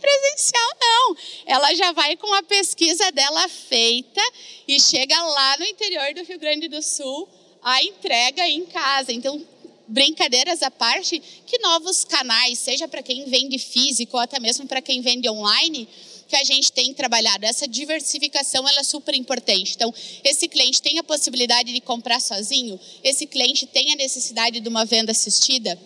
presencial, 0.00 0.70
não. 0.80 1.16
Ela 1.44 1.74
já 1.74 1.92
vai 1.92 2.16
com 2.16 2.32
a 2.32 2.42
pesquisa 2.42 3.12
dela 3.12 3.46
feita 3.46 4.22
e 4.66 4.80
chega 4.80 5.22
lá 5.22 5.58
no 5.58 5.66
interior 5.66 6.14
do 6.14 6.24
Rio 6.24 6.38
Grande 6.38 6.66
do 6.66 6.80
Sul, 6.80 7.28
a 7.62 7.82
entrega 7.82 8.48
em 8.48 8.64
casa. 8.64 9.12
Então, 9.12 9.46
brincadeiras 9.86 10.62
à 10.62 10.70
parte, 10.70 11.22
que 11.46 11.58
novos 11.58 12.04
canais, 12.04 12.58
seja 12.58 12.88
para 12.88 13.02
quem 13.02 13.26
vende 13.26 13.58
físico 13.58 14.16
ou 14.16 14.22
até 14.22 14.40
mesmo 14.40 14.66
para 14.66 14.80
quem 14.80 15.02
vende 15.02 15.28
online, 15.28 15.86
que 16.28 16.36
a 16.36 16.44
gente 16.44 16.72
tem 16.72 16.92
trabalhado. 16.94 17.44
Essa 17.44 17.66
diversificação 17.66 18.68
ela 18.68 18.80
é 18.80 18.84
super 18.84 19.14
importante. 19.14 19.74
Então, 19.74 19.92
esse 20.22 20.48
cliente 20.48 20.80
tem 20.82 20.98
a 20.98 21.04
possibilidade 21.04 21.72
de 21.72 21.80
comprar 21.80 22.20
sozinho, 22.20 22.78
esse 23.02 23.26
cliente 23.26 23.66
tem 23.66 23.92
a 23.92 23.96
necessidade 23.96 24.60
de 24.60 24.68
uma 24.68 24.84
venda 24.84 25.12
assistida. 25.12 25.78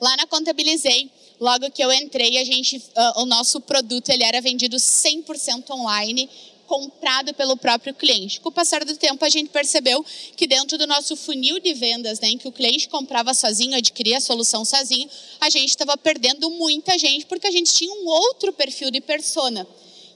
Lá 0.00 0.16
na 0.16 0.26
Contabilizei, 0.26 1.10
logo 1.40 1.70
que 1.70 1.82
eu 1.82 1.92
entrei, 1.92 2.38
a 2.38 2.44
gente, 2.44 2.76
uh, 2.76 3.22
o 3.22 3.26
nosso 3.26 3.60
produto 3.60 4.10
ele 4.10 4.24
era 4.24 4.40
vendido 4.40 4.76
100% 4.76 5.70
online 5.70 6.28
comprado 6.66 7.32
pelo 7.34 7.56
próprio 7.56 7.94
cliente. 7.94 8.40
Com 8.40 8.48
o 8.48 8.52
passar 8.52 8.84
do 8.84 8.96
tempo, 8.96 9.24
a 9.24 9.28
gente 9.28 9.50
percebeu 9.50 10.04
que 10.36 10.46
dentro 10.46 10.76
do 10.76 10.86
nosso 10.86 11.16
funil 11.16 11.58
de 11.58 11.72
vendas, 11.72 12.20
né, 12.20 12.28
em 12.28 12.38
que 12.38 12.48
o 12.48 12.52
cliente 12.52 12.88
comprava 12.88 13.32
sozinho, 13.32 13.76
adquiria 13.76 14.18
a 14.18 14.20
solução 14.20 14.64
sozinho, 14.64 15.08
a 15.40 15.48
gente 15.48 15.70
estava 15.70 15.96
perdendo 15.96 16.50
muita 16.50 16.98
gente 16.98 17.26
porque 17.26 17.46
a 17.46 17.50
gente 17.50 17.72
tinha 17.72 17.92
um 17.92 18.06
outro 18.06 18.52
perfil 18.52 18.90
de 18.90 19.00
persona. 19.00 19.66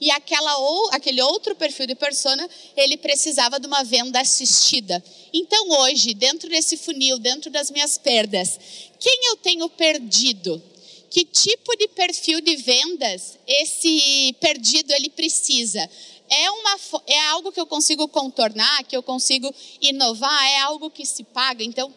E 0.00 0.10
aquela 0.10 0.56
ou, 0.56 0.88
aquele 0.92 1.20
outro 1.20 1.54
perfil 1.54 1.86
de 1.86 1.94
persona, 1.94 2.48
ele 2.74 2.96
precisava 2.96 3.60
de 3.60 3.66
uma 3.66 3.84
venda 3.84 4.18
assistida. 4.18 5.02
Então, 5.30 5.68
hoje, 5.68 6.14
dentro 6.14 6.48
desse 6.48 6.78
funil, 6.78 7.18
dentro 7.18 7.50
das 7.50 7.70
minhas 7.70 7.98
perdas, 7.98 8.58
quem 8.98 9.26
eu 9.26 9.36
tenho 9.36 9.68
perdido? 9.68 10.62
que 11.10 11.24
tipo 11.24 11.76
de 11.76 11.88
perfil 11.88 12.40
de 12.40 12.54
vendas 12.56 13.36
esse 13.46 14.34
perdido 14.40 14.92
ele 14.92 15.10
precisa? 15.10 15.90
É, 16.30 16.50
uma, 16.50 16.76
é 17.06 17.20
algo 17.28 17.50
que 17.50 17.60
eu 17.60 17.66
consigo 17.66 18.06
contornar, 18.08 18.84
que 18.84 18.96
eu 18.96 19.02
consigo 19.02 19.52
inovar, 19.80 20.46
é 20.46 20.60
algo 20.60 20.88
que 20.90 21.04
se 21.04 21.24
paga. 21.24 21.64
Então, 21.64 21.92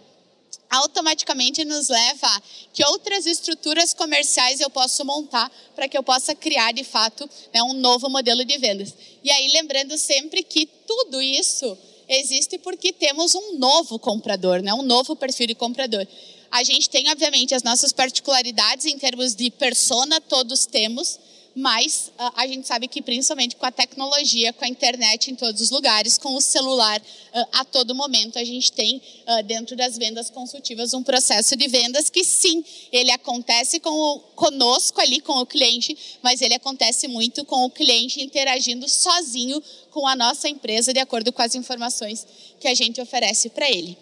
automaticamente 0.70 1.64
nos 1.64 1.88
leva 1.88 2.28
a 2.28 2.42
que 2.74 2.84
outras 2.86 3.28
estruturas 3.28 3.94
comerciais 3.94 4.60
eu 4.60 4.70
posso 4.70 5.06
montar 5.06 5.52
para 5.76 5.88
que 5.88 5.96
eu 5.96 6.02
possa 6.02 6.34
criar 6.34 6.72
de 6.74 6.84
fato 6.84 7.30
né, 7.54 7.62
um 7.62 7.74
novo 7.74 8.10
modelo 8.10 8.44
de 8.44 8.58
vendas. 8.58 8.94
E 9.24 9.30
aí 9.30 9.52
lembrando 9.52 9.98
sempre 9.98 10.42
que 10.44 10.66
tudo 10.66 11.22
isso 11.22 11.78
existe 12.10 12.58
porque 12.58 12.92
temos 12.92 13.36
um 13.36 13.58
novo 13.58 14.00
comprador, 14.00 14.62
né, 14.62 14.74
um 14.74 14.82
novo 14.82 15.16
perfil 15.16 15.48
de 15.48 15.56
comprador. 15.56 16.08
A 16.50 16.64
gente 16.64 16.90
tem 16.90 17.10
obviamente 17.12 17.54
as 17.54 17.64
nossas 17.64 17.92
particularidades 17.92 18.86
em 18.86 18.98
termos 18.98 19.36
de 19.36 19.52
persona, 19.52 20.20
todos 20.22 20.66
temos, 20.66 21.20
mas 21.56 22.12
uh, 22.20 22.32
a 22.36 22.48
gente 22.48 22.68
sabe 22.68 22.88
que 22.88 23.02
principalmente 23.02 23.56
com 23.56 23.66
a 23.66 23.72
tecnologia, 23.72 24.52
com 24.54 24.66
a 24.66 24.68
internet 24.68 25.32
em 25.32 25.36
todos 25.36 25.62
os 25.62 25.70
lugares, 25.70 26.18
com 26.18 26.36
o 26.36 26.42
celular 26.42 27.00
uh, 27.00 27.48
a 27.54 27.66
todo 27.66 27.94
momento, 27.94 28.40
a 28.40 28.44
gente 28.44 28.72
tem 28.72 28.98
uh, 28.98 29.44
dentro 29.44 29.76
das 29.76 29.98
vendas 29.98 30.30
consultivas 30.30 30.94
um 30.94 31.04
processo 31.04 31.56
de 31.56 31.68
vendas 31.68 32.10
que 32.10 32.24
sim, 32.24 32.64
ele 32.92 33.12
acontece 33.12 33.80
com 33.80 33.92
o, 33.92 34.20
conosco 34.36 35.00
ali, 35.00 35.20
com 35.20 35.34
o 35.34 35.46
cliente, 35.46 35.96
mas 36.22 36.42
ele 36.42 36.56
acontece 36.56 37.08
muito 37.08 37.46
com 37.46 37.66
o 37.66 37.70
cliente 37.70 38.22
interagindo 38.22 38.90
sozinho 38.90 39.62
com 39.92 40.08
a 40.08 40.16
nossa 40.16 40.50
empresa, 40.50 40.92
de 40.92 41.00
acordo 41.00 41.32
com 41.32 41.42
as 41.42 41.54
informações 41.54 42.26
que 42.60 42.68
a 42.68 42.74
gente 42.74 43.00
oferece 43.00 43.50
para 43.50 43.70
ele. 43.70 43.98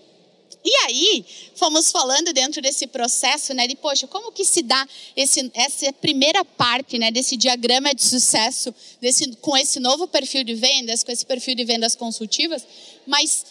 E 0.64 0.76
aí, 0.86 1.26
fomos 1.56 1.92
falando 1.92 2.32
dentro 2.34 2.62
desse 2.62 2.86
processo, 2.86 3.54
né, 3.54 3.68
de, 3.68 3.76
poxa, 3.76 4.06
como 4.08 4.32
que 4.32 4.46
se 4.46 4.62
dá 4.62 4.88
esse, 5.16 5.50
essa 5.56 5.92
primeira 5.94 6.46
parte, 6.46 7.00
né, 7.00 7.12
desse 7.12 7.36
diagrama 7.36 7.96
de 7.96 8.04
sucesso, 8.04 8.74
desse, 9.02 9.36
com 9.38 9.58
esse 9.58 9.80
novo 9.80 10.08
perfil 10.08 10.44
de 10.44 10.54
vendas, 10.54 11.04
com 11.04 11.12
esse 11.12 11.26
perfil 11.26 11.56
de 11.56 11.64
vendas 11.64 11.96
consultivas, 11.96 12.64
mas 13.08 13.46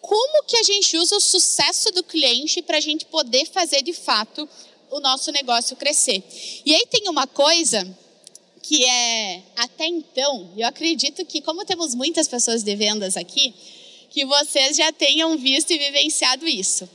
como 0.00 0.44
que 0.44 0.56
a 0.56 0.62
gente 0.62 0.96
usa 0.96 1.16
o 1.16 1.20
sucesso 1.20 1.92
do 1.92 2.02
cliente 2.02 2.62
para 2.62 2.78
a 2.78 2.80
gente 2.80 3.04
poder 3.06 3.46
fazer, 3.46 3.82
de 3.82 3.92
fato, 3.92 4.48
o 4.90 5.00
nosso 5.00 5.30
negócio 5.32 5.76
crescer. 5.76 6.22
E 6.64 6.74
aí 6.74 6.86
tem 6.90 7.08
uma 7.08 7.26
coisa 7.26 7.86
que 8.62 8.84
é, 8.84 9.42
até 9.56 9.86
então, 9.86 10.50
eu 10.56 10.66
acredito 10.66 11.24
que, 11.24 11.40
como 11.40 11.64
temos 11.64 11.94
muitas 11.94 12.26
pessoas 12.26 12.64
de 12.64 12.74
vendas 12.74 13.16
aqui, 13.16 13.54
que 14.16 14.24
vocês 14.24 14.78
já 14.78 14.90
tenham 14.94 15.36
visto 15.36 15.72
e 15.72 15.78
vivenciado 15.78 16.48
isso. 16.48 16.88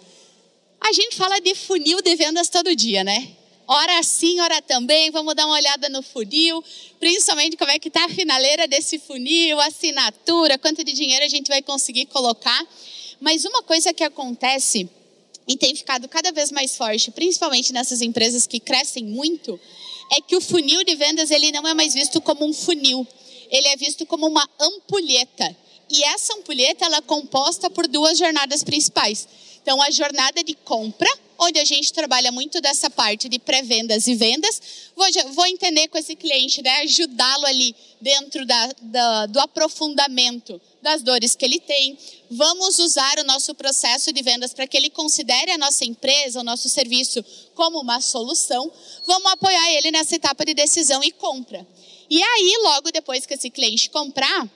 A 0.80 0.92
gente 0.92 1.16
fala 1.16 1.40
de 1.40 1.54
funil 1.54 2.02
de 2.02 2.16
vendas 2.16 2.50
todo 2.50 2.76
dia, 2.76 3.04
né? 3.04 3.28
Ora 3.68 4.02
sim, 4.02 4.40
ora 4.40 4.60
também, 4.60 5.12
vamos 5.12 5.36
dar 5.36 5.46
uma 5.46 5.54
olhada 5.54 5.88
no 5.88 6.02
funil, 6.02 6.64
principalmente 7.00 7.56
como 7.56 7.70
é 7.70 7.78
que 7.78 7.90
está 7.90 8.06
a 8.06 8.10
finaleira 8.10 8.68
desse 8.68 8.98
funil, 8.98 9.60
assinatura, 9.60 10.58
quanto 10.58 10.84
de 10.84 10.94
dinheiro 10.94 11.24
a 11.24 11.28
gente 11.28 11.48
vai 11.48 11.62
conseguir 11.62 12.08
colocar. 12.08 12.68
Mas 13.20 13.46
uma 13.46 13.62
coisa 13.62 13.94
que 13.94 14.04
acontece 14.04 14.90
e 15.48 15.56
tem 15.56 15.76
ficado 15.76 16.10
cada 16.10 16.32
vez 16.32 16.52
mais 16.52 16.76
forte, 16.76 17.12
principalmente 17.12 17.72
nessas 17.72 18.02
empresas 18.02 18.48
que 18.48 18.60
crescem 18.60 19.04
muito, 19.04 19.60
é 20.12 20.20
que 20.22 20.36
o 20.36 20.42
funil 20.42 20.84
de 20.84 20.96
vendas 20.96 21.30
ele 21.30 21.52
não 21.52 21.68
é 21.68 21.76
mais 21.76 21.94
visto 21.94 22.20
como 22.20 22.44
um 22.44 22.52
funil, 22.52 23.08
ele 23.52 23.68
é 23.68 23.78
visto 23.78 24.08
como 24.08 24.26
uma 24.26 24.50
ampulheta. 24.60 25.56
E 25.92 26.04
essa 26.06 26.34
ampulheta 26.36 26.86
ela 26.86 26.98
é 26.98 27.02
composta 27.02 27.70
por 27.70 27.86
duas 27.86 28.18
jornadas 28.18 28.64
principais. 28.64 29.28
Então, 29.62 29.82
a 29.82 29.92
jornada 29.92 30.42
de 30.44 30.56
compra, 30.56 31.10
onde 31.38 31.60
a 31.60 31.66
gente 31.66 31.92
trabalha 31.92 32.32
muito 32.32 32.62
dessa 32.62 32.90
parte 32.90 33.28
de 33.28 33.38
pré-vendas 33.40 34.08
e 34.08 34.16
vendas. 34.16 34.62
Vou, 34.96 35.06
vou, 35.34 35.46
entender 35.48 35.88
com 35.88 35.98
esse 35.98 36.16
cliente, 36.16 36.62
né? 36.62 36.82
ajudá-lo 36.82 37.46
ali 37.46 37.76
dentro 38.00 38.46
da, 38.46 38.70
da, 38.82 39.26
do 39.26 39.40
aprofundamento 39.40 40.62
das 40.82 41.02
dores 41.02 41.36
que 41.36 41.44
ele 41.44 41.60
tem. 41.60 41.98
Vamos 42.30 42.80
usar 42.80 43.20
o 43.20 43.24
nosso 43.24 43.54
processo 43.54 44.14
de 44.14 44.22
vendas 44.22 44.54
para 44.54 44.68
que 44.68 44.78
ele 44.78 44.90
considere 44.90 45.52
a 45.52 45.58
nossa 45.58 45.84
empresa, 45.84 46.40
o 46.40 46.44
nosso 46.44 46.70
serviço, 46.70 47.24
como 47.54 47.82
uma 47.82 48.00
solução. 48.00 48.72
Vamos 49.06 49.32
apoiar 49.32 49.74
ele 49.74 49.92
nessa 49.92 50.16
etapa 50.16 50.46
de 50.46 50.54
decisão 50.54 51.04
e 51.04 51.12
compra. 51.12 51.68
E 52.10 52.22
aí, 52.22 52.54
logo 52.64 52.92
depois 52.92 53.26
que 53.26 53.34
esse 53.34 53.50
cliente 53.50 53.90
comprar, 53.90 54.48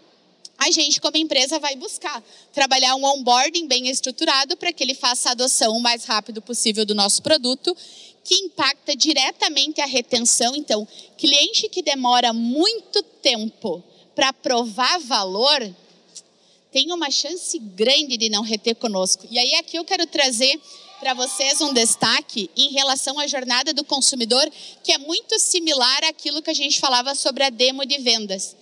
a 0.57 0.71
gente, 0.71 1.01
como 1.01 1.17
empresa, 1.17 1.59
vai 1.59 1.75
buscar 1.75 2.23
trabalhar 2.53 2.95
um 2.95 3.03
onboarding 3.03 3.67
bem 3.67 3.89
estruturado 3.89 4.55
para 4.55 4.71
que 4.71 4.83
ele 4.83 4.93
faça 4.93 5.29
a 5.29 5.31
adoção 5.33 5.75
o 5.75 5.81
mais 5.81 6.05
rápido 6.05 6.41
possível 6.41 6.85
do 6.85 6.95
nosso 6.95 7.21
produto, 7.21 7.75
que 8.23 8.35
impacta 8.35 8.95
diretamente 8.95 9.81
a 9.81 9.85
retenção. 9.85 10.55
Então, 10.55 10.87
cliente 11.17 11.69
que 11.69 11.81
demora 11.81 12.31
muito 12.31 13.03
tempo 13.21 13.83
para 14.15 14.31
provar 14.31 14.99
valor, 14.99 15.69
tem 16.71 16.91
uma 16.91 17.11
chance 17.11 17.59
grande 17.59 18.17
de 18.17 18.29
não 18.29 18.41
reter 18.41 18.75
conosco. 18.75 19.27
E 19.29 19.37
aí, 19.37 19.55
aqui 19.55 19.77
eu 19.77 19.83
quero 19.83 20.07
trazer 20.07 20.59
para 20.99 21.13
vocês 21.13 21.59
um 21.59 21.73
destaque 21.73 22.49
em 22.55 22.71
relação 22.71 23.19
à 23.19 23.27
jornada 23.27 23.73
do 23.73 23.83
consumidor, 23.83 24.49
que 24.83 24.93
é 24.93 24.97
muito 24.97 25.37
similar 25.37 26.03
àquilo 26.05 26.41
que 26.41 26.49
a 26.49 26.53
gente 26.53 26.79
falava 26.79 27.13
sobre 27.13 27.43
a 27.43 27.49
demo 27.49 27.85
de 27.85 27.97
vendas 27.97 28.55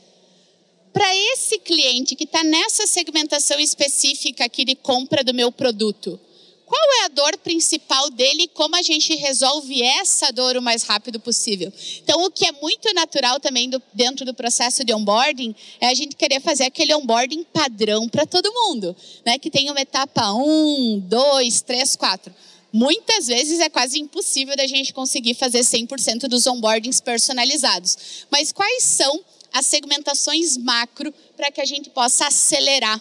para 0.93 1.15
esse 1.34 1.58
cliente 1.58 2.15
que 2.15 2.23
está 2.23 2.43
nessa 2.43 2.86
segmentação 2.86 3.60
específica 3.60 4.45
aqui 4.45 4.63
de 4.63 4.75
compra 4.75 5.23
do 5.23 5.34
meu 5.34 5.51
produto, 5.51 6.19
qual 6.65 6.82
é 7.01 7.06
a 7.06 7.08
dor 7.10 7.38
principal 7.39 8.10
dele 8.10 8.43
e 8.43 8.47
como 8.47 8.75
a 8.75 8.82
gente 8.82 9.13
resolve 9.15 9.84
essa 9.84 10.32
dor 10.32 10.56
o 10.56 10.62
mais 10.62 10.84
rápido 10.84 11.19
possível? 11.19 11.71
Então, 12.01 12.23
o 12.23 12.32
que 12.32 12.45
é 12.45 12.51
muito 12.51 12.91
natural 12.93 13.39
também 13.39 13.69
do, 13.69 13.82
dentro 13.93 14.25
do 14.25 14.34
processo 14.34 14.84
de 14.84 14.93
onboarding 14.93 15.53
é 15.82 15.88
a 15.88 15.93
gente 15.93 16.15
querer 16.15 16.39
fazer 16.39 16.63
aquele 16.63 16.95
onboarding 16.95 17.43
padrão 17.43 18.08
para 18.08 18.25
todo 18.25 18.53
mundo, 18.53 18.95
né? 19.25 19.38
Que 19.38 19.51
tem 19.51 19.69
uma 19.69 19.82
etapa 19.82 20.32
1, 20.34 21.03
2, 21.06 21.62
3, 21.62 21.95
4. 21.95 22.34
Muitas 22.71 23.27
vezes 23.27 23.60
é 23.60 23.69
quase 23.69 23.99
impossível 23.99 24.56
da 24.56 24.65
gente 24.65 24.93
conseguir 24.93 25.36
fazer 25.36 25.60
100% 25.60 26.21
dos 26.27 26.47
onboardings 26.47 26.99
personalizados. 26.99 28.25
Mas 28.32 28.51
quais 28.51 28.84
são 28.84 29.23
as 29.54 29.66
segmentações 29.68 30.58
macro 30.58 31.13
para 31.38 31.52
que 31.52 31.62
a 31.62 31.66
gente 31.66 31.89
possa 31.92 32.28
acelerar 32.28 33.00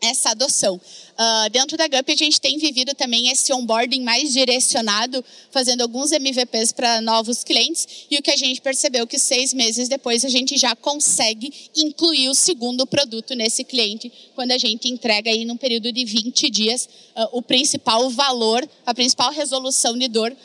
essa 0.00 0.30
adoção. 0.30 0.76
Uh, 0.76 1.50
dentro 1.50 1.76
da 1.76 1.86
GUP, 1.88 2.12
a 2.12 2.16
gente 2.16 2.40
tem 2.40 2.58
vivido 2.58 2.94
também 2.94 3.30
esse 3.30 3.52
onboarding 3.52 4.02
mais 4.02 4.32
direcionado, 4.32 5.24
fazendo 5.50 5.82
alguns 5.82 6.12
MVPs 6.12 6.72
para 6.72 7.00
novos 7.00 7.44
clientes, 7.44 8.06
e 8.10 8.18
o 8.18 8.22
que 8.22 8.30
a 8.30 8.36
gente 8.36 8.60
percebeu 8.60 9.06
que 9.06 9.18
seis 9.18 9.54
meses 9.54 9.88
depois 9.88 10.24
a 10.24 10.28
gente 10.28 10.56
já 10.56 10.74
consegue 10.76 11.52
incluir 11.76 12.28
o 12.28 12.34
segundo 12.34 12.86
produto 12.86 13.34
nesse 13.34 13.64
cliente, 13.64 14.12
quando 14.34 14.52
a 14.52 14.58
gente 14.58 14.88
entrega 14.90 15.30
aí 15.30 15.44
num 15.44 15.56
período 15.56 15.90
de 15.92 16.04
20 16.04 16.50
dias 16.50 16.88
uh, 17.16 17.28
o 17.32 17.42
principal 17.42 18.10
valor, 18.10 18.68
a 18.84 18.94
principal 18.94 19.30
resolução 19.30 19.96
de 19.96 20.08
dor 20.08 20.36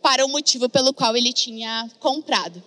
para 0.00 0.24
o 0.24 0.28
motivo 0.28 0.68
pelo 0.68 0.92
qual 0.92 1.16
ele 1.16 1.32
tinha 1.32 1.88
comprado. 2.00 2.62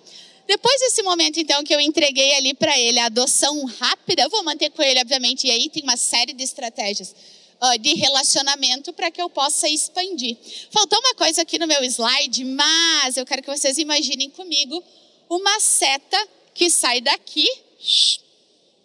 Depois 0.47 0.79
desse 0.79 1.01
momento, 1.01 1.39
então, 1.39 1.63
que 1.63 1.73
eu 1.73 1.79
entreguei 1.79 2.35
ali 2.35 2.53
para 2.53 2.77
ele 2.79 2.99
a 2.99 3.05
adoção 3.05 3.65
rápida, 3.65 4.23
eu 4.23 4.29
vou 4.29 4.43
manter 4.43 4.69
com 4.69 4.83
ele, 4.83 4.99
obviamente, 4.99 5.47
e 5.47 5.51
aí 5.51 5.69
tem 5.69 5.81
uma 5.83 5.97
série 5.97 6.33
de 6.33 6.43
estratégias 6.43 7.15
uh, 7.61 7.79
de 7.79 7.95
relacionamento 7.95 8.93
para 8.93 9.09
que 9.09 9.21
eu 9.21 9.29
possa 9.29 9.67
expandir. 9.67 10.37
Faltou 10.69 10.99
uma 10.99 11.15
coisa 11.15 11.41
aqui 11.41 11.57
no 11.57 11.67
meu 11.67 11.83
slide, 11.83 12.43
mas 12.45 13.17
eu 13.17 13.25
quero 13.25 13.41
que 13.41 13.49
vocês 13.49 13.77
imaginem 13.77 14.29
comigo 14.29 14.83
uma 15.29 15.59
seta 15.59 16.27
que 16.53 16.69
sai 16.69 17.01
daqui, 17.01 17.47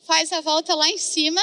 faz 0.07 0.33
a 0.33 0.41
volta 0.41 0.75
lá 0.75 0.89
em 0.89 0.99
cima 0.99 1.43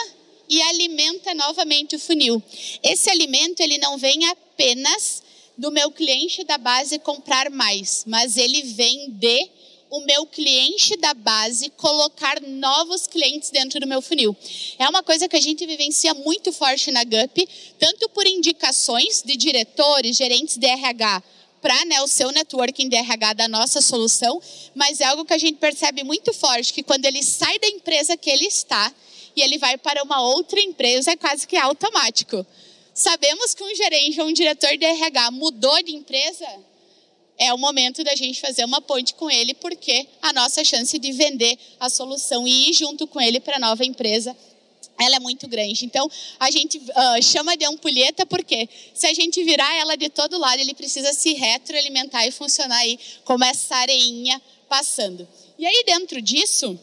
e 0.50 0.62
alimenta 0.62 1.34
novamente 1.34 1.96
o 1.96 2.00
funil. 2.00 2.42
Esse 2.82 3.10
alimento 3.10 3.60
ele 3.60 3.78
não 3.78 3.98
vem 3.98 4.26
apenas 4.26 5.22
do 5.58 5.72
meu 5.72 5.92
cliente 5.92 6.44
da 6.44 6.58
base 6.58 7.00
comprar 7.00 7.50
mais, 7.50 8.04
mas 8.06 8.38
ele 8.38 8.64
vem 8.64 9.12
de 9.12 9.50
o 9.90 10.02
meu 10.02 10.26
cliente 10.26 10.98
da 10.98 11.14
base 11.14 11.70
colocar 11.72 12.42
novos 12.42 13.08
clientes 13.08 13.50
dentro 13.50 13.80
do 13.80 13.88
meu 13.88 14.02
funil. 14.02 14.36
É 14.78 14.88
uma 14.90 15.02
coisa 15.02 15.28
que 15.28 15.36
a 15.36 15.42
gente 15.42 15.66
vivencia 15.66 16.14
muito 16.14 16.52
forte 16.52 16.92
na 16.92 17.04
GUP, 17.04 17.48
tanto 17.80 18.10
por 18.10 18.28
indicações 18.28 19.24
de 19.24 19.36
diretores, 19.38 20.18
gerentes 20.18 20.58
de 20.58 20.68
RH, 20.68 21.24
para 21.62 21.86
né, 21.86 22.02
o 22.02 22.08
seu 22.08 22.32
networking 22.32 22.88
de 22.88 22.96
RH 22.96 23.34
da 23.34 23.48
nossa 23.48 23.82
solução, 23.82 24.42
mas 24.76 25.02
é 25.02 25.06
algo 25.06 25.26
que 25.26 25.34
a 25.34 25.38
gente 25.38 25.58
percebe 25.58 26.04
muito 26.04 26.34
forte, 26.34 26.74
que 26.74 26.84
quando 26.84 27.06
ele 27.06 27.24
sai 27.24 27.58
da 27.60 27.68
empresa 27.68 28.16
que 28.16 28.30
ele 28.30 28.46
está 28.46 28.94
e 29.36 29.42
ele 29.42 29.58
vai 29.58 29.78
para 29.78 30.04
uma 30.04 30.22
outra 30.22 30.60
empresa, 30.60 31.12
é 31.12 31.16
quase 31.16 31.48
que 31.48 31.58
automático. 31.58 32.46
Sabemos 32.94 33.54
que 33.54 33.64
um 33.64 33.76
gerente 33.76 34.20
ou 34.20 34.28
um 34.28 34.34
diretor 34.34 34.76
de 34.76 34.86
RH 34.86 35.32
mudou 35.32 35.82
de 35.84 35.96
empresa, 35.96 36.48
é 37.38 37.54
o 37.54 37.58
momento 37.58 38.04
da 38.04 38.16
gente 38.16 38.42
fazer 38.42 38.66
uma 38.66 38.82
ponte 38.82 39.14
com 39.14 39.30
ele, 39.30 39.54
porque 39.54 40.08
a 40.22 40.34
nossa 40.34 40.64
chance 40.64 40.98
de 40.98 41.12
vender 41.12 41.58
a 41.80 41.90
solução 41.90 42.48
e 42.48 42.70
ir 42.70 42.74
junto 42.74 43.06
com 43.08 43.22
ele 43.22 43.40
para 43.40 43.58
a 43.58 43.60
nova 43.60 43.86
empresa 43.86 44.36
ela 45.00 45.18
é 45.18 45.20
muito 45.20 45.48
grande. 45.48 45.86
Então, 45.86 46.10
a 46.40 46.50
gente 46.50 46.78
uh, 46.78 47.22
chama 47.22 47.56
de 47.56 47.66
ampulheta 47.66 48.26
porque 48.26 48.68
se 48.94 49.06
a 49.06 49.14
gente 49.14 49.44
virar 49.44 49.74
ela 49.76 49.96
de 49.96 50.10
todo 50.10 50.38
lado, 50.38 50.60
ele 50.60 50.74
precisa 50.74 51.14
se 51.14 51.34
retroalimentar 51.34 52.28
e 52.28 52.32
funcionar 52.32 52.78
aí 52.78 53.00
como 53.24 53.44
essa 53.44 53.76
areinha 53.76 54.42
passando. 54.68 55.28
E 55.58 55.66
aí, 55.66 55.84
dentro 55.86 56.22
disso, 56.22 56.80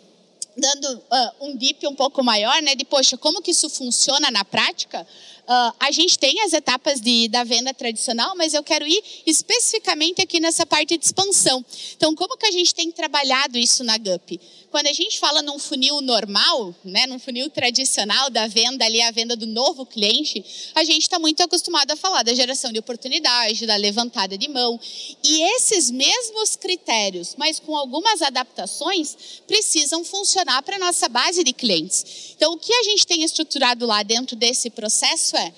dando 0.56 0.96
uh, 0.96 1.46
um 1.46 1.56
dip 1.56 1.86
um 1.86 1.94
pouco 1.94 2.22
maior, 2.22 2.62
né, 2.62 2.74
de, 2.74 2.84
poxa, 2.84 3.16
como 3.16 3.42
que 3.42 3.50
isso 3.50 3.68
funciona 3.68 4.30
na 4.30 4.44
prática, 4.44 5.06
Uh, 5.44 5.76
a 5.78 5.90
gente 5.90 6.18
tem 6.18 6.40
as 6.40 6.54
etapas 6.54 7.02
de, 7.02 7.28
da 7.28 7.44
venda 7.44 7.74
tradicional, 7.74 8.34
mas 8.34 8.54
eu 8.54 8.62
quero 8.62 8.86
ir 8.86 9.02
especificamente 9.26 10.22
aqui 10.22 10.40
nessa 10.40 10.64
parte 10.64 10.96
de 10.96 11.04
expansão. 11.04 11.62
Então, 11.94 12.14
como 12.14 12.38
que 12.38 12.46
a 12.46 12.50
gente 12.50 12.74
tem 12.74 12.90
trabalhado 12.90 13.58
isso 13.58 13.84
na 13.84 13.98
GUP? 13.98 14.40
Quando 14.70 14.86
a 14.86 14.92
gente 14.92 15.20
fala 15.20 15.42
num 15.42 15.58
funil 15.58 16.00
normal, 16.00 16.74
né, 16.82 17.06
num 17.06 17.18
funil 17.18 17.48
tradicional 17.50 18.30
da 18.30 18.48
venda 18.48 18.84
ali, 18.84 19.00
a 19.02 19.10
venda 19.10 19.36
do 19.36 19.46
novo 19.46 19.84
cliente, 19.84 20.44
a 20.74 20.82
gente 20.82 21.02
está 21.02 21.18
muito 21.18 21.42
acostumado 21.42 21.90
a 21.92 21.96
falar 21.96 22.22
da 22.22 22.34
geração 22.34 22.72
de 22.72 22.78
oportunidade, 22.78 23.66
da 23.66 23.76
levantada 23.76 24.36
de 24.36 24.48
mão. 24.48 24.80
E 25.22 25.42
esses 25.56 25.90
mesmos 25.90 26.56
critérios, 26.56 27.34
mas 27.36 27.60
com 27.60 27.76
algumas 27.76 28.22
adaptações, 28.22 29.42
precisam 29.46 30.02
funcionar 30.04 30.62
para 30.62 30.76
a 30.76 30.80
nossa 30.80 31.08
base 31.08 31.44
de 31.44 31.52
clientes. 31.52 32.32
Então, 32.34 32.54
o 32.54 32.58
que 32.58 32.72
a 32.74 32.82
gente 32.82 33.06
tem 33.06 33.22
estruturado 33.22 33.86
lá 33.86 34.02
dentro 34.02 34.34
desse 34.34 34.70
processo 34.70 35.33
é 35.36 35.52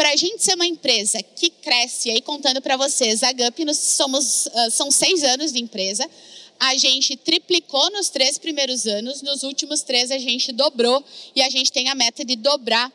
para 0.00 0.12
a 0.12 0.16
gente 0.16 0.42
ser 0.42 0.54
uma 0.54 0.66
empresa 0.66 1.22
que 1.22 1.50
cresce, 1.50 2.08
aí 2.08 2.22
contando 2.22 2.62
para 2.62 2.74
vocês, 2.74 3.22
a 3.22 3.32
GUP 3.34 3.66
nós 3.66 3.76
somos, 3.76 4.46
uh, 4.46 4.70
são 4.70 4.90
seis 4.90 5.22
anos 5.22 5.52
de 5.52 5.60
empresa, 5.60 6.08
a 6.58 6.74
gente 6.74 7.18
triplicou 7.18 7.90
nos 7.90 8.08
três 8.08 8.38
primeiros 8.38 8.86
anos, 8.86 9.20
nos 9.20 9.42
últimos 9.42 9.82
três 9.82 10.10
a 10.10 10.16
gente 10.16 10.52
dobrou 10.52 11.04
e 11.36 11.42
a 11.42 11.50
gente 11.50 11.70
tem 11.70 11.90
a 11.90 11.94
meta 11.94 12.24
de 12.24 12.34
dobrar 12.34 12.90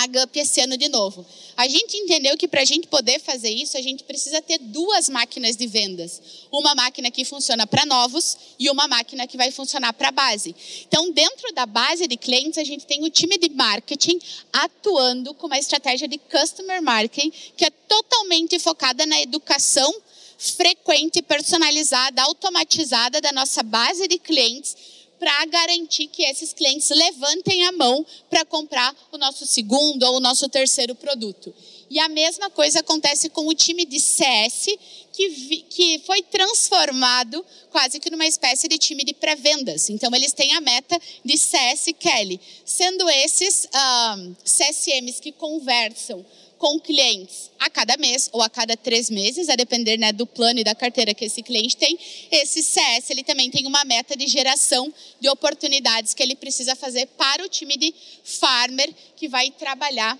a 0.00 0.06
GUP 0.06 0.38
esse 0.38 0.60
ano 0.62 0.78
de 0.78 0.88
novo. 0.88 1.26
A 1.56 1.68
gente 1.68 1.94
entendeu 1.94 2.34
que 2.36 2.48
para 2.48 2.62
a 2.62 2.64
gente 2.64 2.86
poder 2.86 3.20
fazer 3.20 3.50
isso, 3.50 3.76
a 3.76 3.82
gente 3.82 4.02
precisa 4.02 4.40
ter 4.40 4.58
duas 4.58 5.10
máquinas 5.10 5.56
de 5.56 5.66
vendas. 5.66 6.22
Uma 6.50 6.74
máquina 6.74 7.10
que 7.10 7.22
funciona 7.22 7.66
para 7.66 7.84
novos 7.84 8.36
e 8.58 8.70
uma 8.70 8.88
máquina 8.88 9.26
que 9.26 9.36
vai 9.36 9.50
funcionar 9.50 9.92
para 9.92 10.08
a 10.08 10.12
base. 10.12 10.56
Então, 10.88 11.12
dentro 11.12 11.52
da 11.52 11.66
base 11.66 12.06
de 12.06 12.16
clientes, 12.16 12.56
a 12.56 12.64
gente 12.64 12.86
tem 12.86 13.04
o 13.04 13.10
time 13.10 13.36
de 13.36 13.50
marketing 13.50 14.18
atuando 14.50 15.34
com 15.34 15.46
uma 15.46 15.58
estratégia 15.58 16.08
de 16.08 16.16
customer 16.16 16.82
marketing 16.82 17.30
que 17.54 17.66
é 17.66 17.70
totalmente 17.70 18.58
focada 18.58 19.04
na 19.04 19.20
educação 19.20 19.94
frequente, 20.38 21.20
personalizada, 21.20 22.22
automatizada 22.22 23.20
da 23.20 23.30
nossa 23.32 23.62
base 23.62 24.08
de 24.08 24.18
clientes 24.18 24.74
para 25.20 25.44
garantir 25.44 26.06
que 26.06 26.24
esses 26.24 26.54
clientes 26.54 26.88
levantem 26.88 27.66
a 27.66 27.72
mão 27.72 28.04
para 28.30 28.42
comprar 28.46 28.96
o 29.12 29.18
nosso 29.18 29.46
segundo 29.46 30.02
ou 30.04 30.16
o 30.16 30.20
nosso 30.20 30.48
terceiro 30.48 30.94
produto. 30.94 31.54
E 31.90 31.98
a 31.98 32.08
mesma 32.08 32.48
coisa 32.48 32.80
acontece 32.80 33.28
com 33.28 33.46
o 33.46 33.54
time 33.54 33.84
de 33.84 34.00
CS, 34.00 34.68
que, 35.12 35.28
vi, 35.28 35.62
que 35.68 35.98
foi 36.06 36.22
transformado 36.22 37.44
quase 37.70 38.00
que 38.00 38.08
numa 38.10 38.26
espécie 38.26 38.68
de 38.68 38.78
time 38.78 39.04
de 39.04 39.12
pré-vendas. 39.12 39.90
Então, 39.90 40.14
eles 40.14 40.32
têm 40.32 40.54
a 40.54 40.60
meta 40.60 40.98
de 41.24 41.36
CS 41.36 41.86
Kelly, 41.98 42.40
sendo 42.64 43.10
esses 43.10 43.68
um, 44.16 44.34
CSMs 44.44 45.20
que 45.20 45.32
conversam 45.32 46.24
com 46.60 46.78
clientes 46.78 47.50
a 47.58 47.70
cada 47.70 47.96
mês 47.96 48.28
ou 48.32 48.42
a 48.42 48.50
cada 48.50 48.76
três 48.76 49.08
meses, 49.08 49.48
a 49.48 49.56
depender 49.56 49.96
né, 49.96 50.12
do 50.12 50.26
plano 50.26 50.60
e 50.60 50.64
da 50.64 50.74
carteira 50.74 51.14
que 51.14 51.24
esse 51.24 51.42
cliente 51.42 51.74
tem. 51.74 51.98
Esse 52.30 52.62
CS 52.62 53.08
ele 53.08 53.24
também 53.24 53.50
tem 53.50 53.66
uma 53.66 53.82
meta 53.82 54.14
de 54.14 54.26
geração 54.26 54.92
de 55.18 55.26
oportunidades 55.30 56.12
que 56.12 56.22
ele 56.22 56.36
precisa 56.36 56.76
fazer 56.76 57.06
para 57.16 57.42
o 57.42 57.48
time 57.48 57.78
de 57.78 57.94
farmer 58.22 58.92
que 59.16 59.26
vai 59.26 59.50
trabalhar 59.50 60.18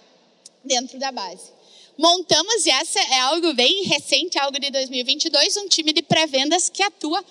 dentro 0.65 0.99
da 0.99 1.13
base. 1.13 1.51
Montamos, 1.99 2.65
e 2.65 2.71
essa 2.71 2.99
é 2.99 3.21
algo 3.21 3.53
bem 3.53 3.85
recente, 3.85 4.39
algo 4.39 4.59
de 4.59 4.71
2022, 4.71 5.59
um 5.59 5.69
time 5.69 5.93
de 5.93 6.01
pré-vendas 6.01 6.71
que 6.71 6.83
atua 6.83 7.23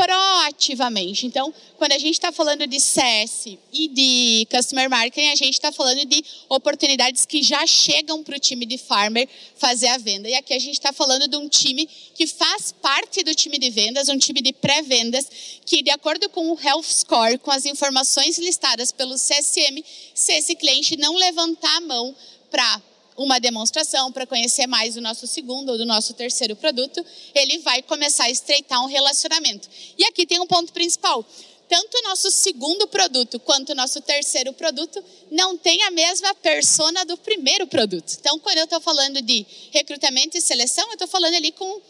proativamente. 0.00 1.26
Então, 1.26 1.52
quando 1.76 1.92
a 1.92 1.98
gente 1.98 2.14
está 2.14 2.32
falando 2.32 2.66
de 2.66 2.80
CS 2.80 3.58
e 3.70 3.86
de 3.86 4.46
Customer 4.50 4.88
Marketing, 4.88 5.28
a 5.28 5.34
gente 5.34 5.52
está 5.52 5.70
falando 5.70 6.06
de 6.06 6.24
oportunidades 6.48 7.26
que 7.26 7.42
já 7.42 7.66
chegam 7.66 8.24
para 8.24 8.34
o 8.34 8.40
time 8.40 8.64
de 8.64 8.78
Farmer 8.78 9.28
fazer 9.56 9.88
a 9.88 9.98
venda. 9.98 10.26
E 10.26 10.34
aqui 10.34 10.54
a 10.54 10.58
gente 10.58 10.72
está 10.72 10.90
falando 10.90 11.28
de 11.28 11.36
um 11.36 11.46
time 11.50 11.86
que 12.14 12.26
faz 12.26 12.72
parte 12.72 13.22
do 13.22 13.34
time 13.34 13.58
de 13.58 13.68
vendas, 13.68 14.08
um 14.08 14.16
time 14.16 14.40
de 14.40 14.54
pré-vendas, 14.54 15.28
que 15.66 15.82
de 15.82 15.90
acordo 15.90 16.30
com 16.30 16.50
o 16.50 16.58
Health 16.58 16.84
Score, 16.84 17.36
com 17.36 17.50
as 17.50 17.66
informações 17.66 18.38
listadas 18.38 18.90
pelo 18.92 19.16
CSM, 19.16 19.84
se 20.14 20.32
esse 20.32 20.56
cliente 20.56 20.96
não 20.96 21.14
levantar 21.14 21.76
a 21.76 21.80
mão 21.82 22.16
para 22.50 22.80
uma 23.22 23.38
demonstração 23.38 24.10
para 24.10 24.26
conhecer 24.26 24.66
mais 24.66 24.94
do 24.94 25.00
nosso 25.00 25.26
segundo 25.26 25.72
ou 25.72 25.76
do 25.78 25.84
nosso 25.84 26.14
terceiro 26.14 26.56
produto, 26.56 27.04
ele 27.34 27.58
vai 27.58 27.82
começar 27.82 28.24
a 28.24 28.30
estreitar 28.30 28.82
um 28.82 28.86
relacionamento. 28.86 29.68
E 29.98 30.04
aqui 30.04 30.26
tem 30.26 30.40
um 30.40 30.46
ponto 30.46 30.72
principal. 30.72 31.22
Tanto 31.68 31.98
o 31.98 32.02
nosso 32.02 32.30
segundo 32.30 32.88
produto 32.88 33.38
quanto 33.38 33.70
o 33.70 33.74
nosso 33.74 34.00
terceiro 34.00 34.54
produto 34.54 35.04
não 35.30 35.56
tem 35.56 35.82
a 35.82 35.90
mesma 35.90 36.34
persona 36.34 37.04
do 37.04 37.16
primeiro 37.18 37.66
produto. 37.66 38.16
Então, 38.18 38.38
quando 38.38 38.56
eu 38.56 38.64
estou 38.64 38.80
falando 38.80 39.20
de 39.20 39.46
recrutamento 39.70 40.38
e 40.38 40.40
seleção, 40.40 40.86
eu 40.88 40.94
estou 40.94 41.06
falando 41.06 41.34
ali 41.34 41.52
com 41.52 41.80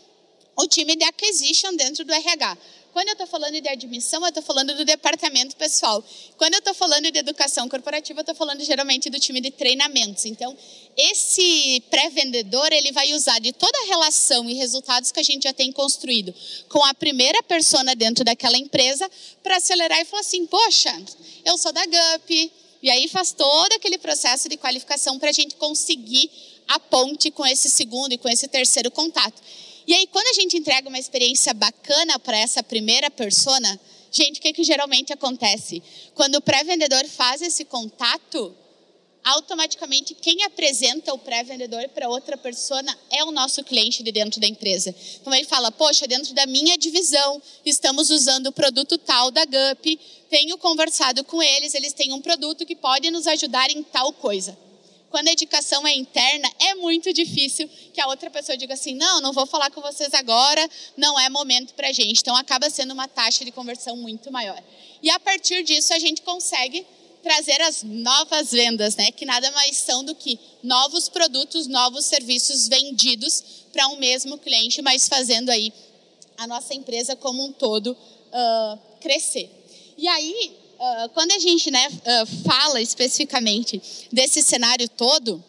o 0.56 0.66
time 0.66 0.96
de 0.96 1.04
acquisition 1.04 1.74
dentro 1.76 2.04
do 2.04 2.12
RH. 2.12 2.58
Quando 2.92 3.08
eu 3.08 3.12
estou 3.12 3.26
falando 3.26 3.60
de 3.60 3.68
admissão, 3.68 4.20
eu 4.22 4.28
estou 4.28 4.42
falando 4.42 4.74
do 4.74 4.84
departamento 4.84 5.54
pessoal. 5.54 6.04
Quando 6.36 6.54
eu 6.54 6.58
estou 6.58 6.74
falando 6.74 7.10
de 7.10 7.18
educação 7.18 7.68
corporativa, 7.68 8.18
eu 8.18 8.22
estou 8.22 8.34
falando 8.34 8.64
geralmente 8.64 9.08
do 9.08 9.20
time 9.20 9.40
de 9.40 9.50
treinamentos. 9.52 10.24
Então, 10.24 10.56
esse 10.96 11.82
pré-vendedor, 11.88 12.72
ele 12.72 12.90
vai 12.90 13.12
usar 13.12 13.38
de 13.38 13.52
toda 13.52 13.78
a 13.78 13.86
relação 13.86 14.50
e 14.50 14.54
resultados 14.54 15.12
que 15.12 15.20
a 15.20 15.22
gente 15.22 15.44
já 15.44 15.52
tem 15.52 15.70
construído 15.70 16.34
com 16.68 16.84
a 16.84 16.92
primeira 16.92 17.40
persona 17.44 17.94
dentro 17.94 18.24
daquela 18.24 18.58
empresa 18.58 19.08
para 19.42 19.56
acelerar 19.56 20.00
e 20.00 20.04
falar 20.04 20.20
assim, 20.20 20.46
poxa, 20.46 20.92
eu 21.44 21.56
sou 21.56 21.72
da 21.72 21.84
GUP. 21.86 22.52
E 22.82 22.90
aí 22.90 23.06
faz 23.08 23.30
todo 23.32 23.72
aquele 23.74 23.98
processo 23.98 24.48
de 24.48 24.56
qualificação 24.56 25.18
para 25.18 25.30
a 25.30 25.32
gente 25.32 25.54
conseguir 25.56 26.30
a 26.66 26.80
ponte 26.80 27.30
com 27.30 27.46
esse 27.46 27.68
segundo 27.68 28.12
e 28.12 28.18
com 28.18 28.28
esse 28.28 28.48
terceiro 28.48 28.90
contato. 28.90 29.40
E 29.90 29.92
aí, 29.92 30.06
quando 30.06 30.28
a 30.28 30.34
gente 30.34 30.56
entrega 30.56 30.88
uma 30.88 31.00
experiência 31.00 31.52
bacana 31.52 32.16
para 32.16 32.38
essa 32.38 32.62
primeira 32.62 33.10
persona, 33.10 33.68
gente, 34.12 34.38
o 34.38 34.40
que, 34.40 34.52
que 34.52 34.62
geralmente 34.62 35.12
acontece? 35.12 35.82
Quando 36.14 36.36
o 36.36 36.40
pré-vendedor 36.40 37.04
faz 37.08 37.42
esse 37.42 37.64
contato, 37.64 38.54
automaticamente 39.24 40.14
quem 40.14 40.44
apresenta 40.44 41.12
o 41.12 41.18
pré-vendedor 41.18 41.88
para 41.88 42.08
outra 42.08 42.36
persona 42.36 42.96
é 43.10 43.24
o 43.24 43.32
nosso 43.32 43.64
cliente 43.64 44.04
de 44.04 44.12
dentro 44.12 44.40
da 44.40 44.46
empresa. 44.46 44.94
Então 45.20 45.34
ele 45.34 45.46
fala: 45.46 45.72
Poxa, 45.72 46.06
dentro 46.06 46.32
da 46.34 46.46
minha 46.46 46.78
divisão, 46.78 47.42
estamos 47.66 48.10
usando 48.10 48.46
o 48.46 48.52
produto 48.52 48.96
tal 48.96 49.32
da 49.32 49.44
GUP, 49.44 49.98
tenho 50.30 50.56
conversado 50.56 51.24
com 51.24 51.42
eles, 51.42 51.74
eles 51.74 51.92
têm 51.92 52.12
um 52.12 52.22
produto 52.22 52.64
que 52.64 52.76
pode 52.76 53.10
nos 53.10 53.26
ajudar 53.26 53.68
em 53.72 53.82
tal 53.82 54.12
coisa 54.12 54.56
quando 55.10 55.28
a 55.28 55.32
indicação 55.32 55.86
é 55.86 55.94
interna, 55.94 56.48
é 56.60 56.74
muito 56.76 57.12
difícil 57.12 57.68
que 57.92 58.00
a 58.00 58.06
outra 58.06 58.30
pessoa 58.30 58.56
diga 58.56 58.74
assim: 58.74 58.94
não, 58.94 59.20
não 59.20 59.32
vou 59.32 59.44
falar 59.44 59.70
com 59.70 59.80
vocês 59.80 60.14
agora, 60.14 60.68
não 60.96 61.18
é 61.18 61.28
momento 61.28 61.74
para 61.74 61.88
a 61.88 61.92
gente. 61.92 62.20
Então, 62.20 62.36
acaba 62.36 62.70
sendo 62.70 62.94
uma 62.94 63.08
taxa 63.08 63.44
de 63.44 63.50
conversão 63.50 63.96
muito 63.96 64.30
maior. 64.30 64.62
E 65.02 65.10
a 65.10 65.18
partir 65.18 65.62
disso, 65.64 65.92
a 65.92 65.98
gente 65.98 66.22
consegue 66.22 66.86
trazer 67.22 67.60
as 67.60 67.82
novas 67.82 68.52
vendas, 68.52 68.96
né? 68.96 69.10
Que 69.10 69.26
nada 69.26 69.50
mais 69.50 69.76
são 69.76 70.04
do 70.04 70.14
que 70.14 70.38
novos 70.62 71.08
produtos, 71.08 71.66
novos 71.66 72.06
serviços 72.06 72.68
vendidos 72.68 73.42
para 73.72 73.88
um 73.88 73.96
mesmo 73.96 74.38
cliente, 74.38 74.80
mas 74.80 75.08
fazendo 75.08 75.50
aí 75.50 75.72
a 76.38 76.46
nossa 76.46 76.72
empresa 76.72 77.14
como 77.16 77.44
um 77.44 77.52
todo 77.52 77.92
uh, 77.92 78.78
crescer. 79.00 79.50
E 79.98 80.08
aí, 80.08 80.56
uh, 80.80 81.08
quando 81.10 81.32
a 81.32 81.38
gente 81.38 81.70
né, 81.70 81.88
uh, 81.88 82.26
fala 82.48 82.80
especificamente 82.80 84.08
desse 84.10 84.42
cenário 84.42 84.88
todo, 84.88 85.42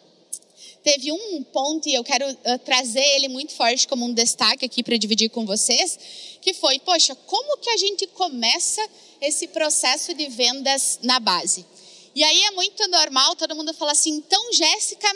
teve 0.84 1.12
um 1.12 1.44
ponto, 1.44 1.88
e 1.88 1.94
eu 1.94 2.04
quero 2.04 2.30
uh, 2.30 2.60
trazer 2.66 3.04
ele 3.16 3.30
muito 3.30 3.54
forte 3.54 3.88
como 3.88 4.06
um 4.06 4.14
destaque 4.14 4.66
aqui 4.66 4.84
para 4.84 4.98
dividir 4.98 5.30
com 5.30 5.46
vocês, 5.46 5.98
que 6.42 6.54
foi, 6.54 6.80
poxa, 6.80 7.16
como 7.16 7.58
que 7.58 7.70
a 7.70 7.78
gente 7.78 8.06
começa 8.08 8.86
esse 9.22 9.48
processo 9.48 10.14
de 10.14 10.28
vendas 10.28 11.00
na 11.02 11.20
base? 11.20 11.66
E 12.14 12.24
aí 12.24 12.44
é 12.44 12.52
muito 12.52 12.86
normal 12.90 13.36
todo 13.38 13.56
mundo 13.56 13.74
falar 13.74 13.94
assim, 13.94 14.12
então, 14.12 14.52
Jéssica, 14.52 15.08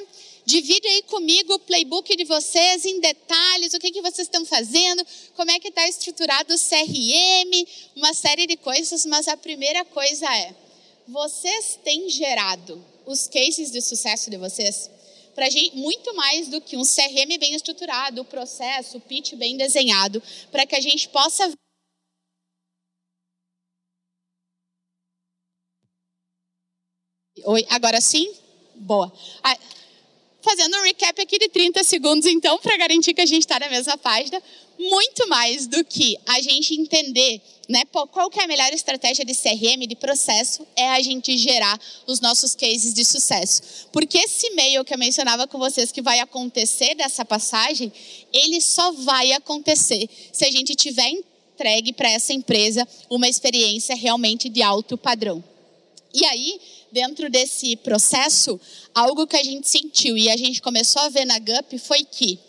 Divide 0.45 0.87
aí 0.87 1.01
comigo 1.03 1.55
o 1.55 1.59
playbook 1.59 2.15
de 2.15 2.23
vocês 2.23 2.85
em 2.85 2.99
detalhes, 2.99 3.73
o 3.73 3.79
que, 3.79 3.91
que 3.91 4.01
vocês 4.01 4.27
estão 4.27 4.45
fazendo, 4.45 5.03
como 5.35 5.49
é 5.49 5.59
que 5.59 5.69
está 5.69 5.87
estruturado 5.87 6.53
o 6.53 6.57
CRM, 6.57 7.67
uma 7.95 8.13
série 8.13 8.45
de 8.45 8.55
coisas, 8.55 9.05
mas 9.07 9.27
a 9.27 9.35
primeira 9.35 9.83
coisa 9.85 10.25
é, 10.35 10.55
vocês 11.07 11.79
têm 11.83 12.07
gerado 12.09 12.83
os 13.07 13.27
cases 13.27 13.71
de 13.71 13.81
sucesso 13.81 14.29
de 14.29 14.37
vocês? 14.37 14.91
Para 15.33 15.49
gente, 15.49 15.75
muito 15.75 16.15
mais 16.15 16.47
do 16.47 16.61
que 16.61 16.77
um 16.77 16.83
CRM 16.83 17.39
bem 17.39 17.55
estruturado, 17.55 18.21
o 18.21 18.25
processo, 18.25 18.97
o 18.97 19.01
pitch 19.01 19.33
bem 19.33 19.57
desenhado, 19.57 20.21
para 20.51 20.65
que 20.65 20.75
a 20.75 20.81
gente 20.81 21.09
possa 21.09 21.51
Oi, 27.43 27.65
agora 27.69 27.99
sim? 27.99 28.33
Boa. 28.75 29.11
Fazendo 30.45 30.77
um 30.77 30.83
recap 30.83 31.19
aqui 31.19 31.39
de 31.39 31.49
30 31.49 31.83
segundos, 31.83 32.27
então, 32.27 32.59
para 32.59 32.77
garantir 32.77 33.15
que 33.15 33.21
a 33.21 33.25
gente 33.25 33.41
está 33.41 33.59
na 33.59 33.67
mesma 33.67 33.97
página, 33.97 34.41
muito 34.77 35.27
mais 35.27 35.65
do 35.65 35.83
que 35.83 36.15
a 36.23 36.39
gente 36.39 36.75
entender 36.75 37.41
né, 37.67 37.81
qual 37.91 38.29
que 38.29 38.39
é 38.39 38.43
a 38.43 38.47
melhor 38.47 38.71
estratégia 38.71 39.25
de 39.25 39.33
CRM, 39.33 39.87
de 39.87 39.95
processo, 39.95 40.65
é 40.75 40.89
a 40.89 41.01
gente 41.01 41.35
gerar 41.35 41.79
os 42.05 42.19
nossos 42.21 42.53
cases 42.53 42.93
de 42.93 43.03
sucesso. 43.03 43.87
Porque 43.91 44.19
esse 44.19 44.45
e-mail 44.47 44.85
que 44.85 44.93
eu 44.93 44.99
mencionava 44.99 45.47
com 45.47 45.57
vocês 45.57 45.91
que 45.91 46.01
vai 46.01 46.19
acontecer 46.19 46.93
dessa 46.93 47.25
passagem, 47.25 47.91
ele 48.31 48.61
só 48.61 48.91
vai 48.91 49.31
acontecer 49.31 50.07
se 50.31 50.45
a 50.45 50.51
gente 50.51 50.75
tiver 50.75 51.09
entregue 51.09 51.91
para 51.91 52.11
essa 52.11 52.33
empresa 52.33 52.87
uma 53.09 53.27
experiência 53.27 53.95
realmente 53.95 54.47
de 54.47 54.61
alto 54.61 54.95
padrão. 54.95 55.43
E 56.13 56.23
aí, 56.25 56.61
dentro 56.95 57.29
desse 57.29 57.75
processo, 57.75 58.57
algo 58.93 59.27
que 59.27 59.35
a 59.35 59.43
gente 59.43 59.67
sentiu 59.67 60.17
e 60.17 60.29
a 60.29 60.37
gente 60.37 60.61
começou 60.61 61.01
a 61.01 61.09
ver 61.09 61.25
na 61.25 61.37
GUP 61.37 61.77
foi 61.77 62.05
que, 62.05 62.39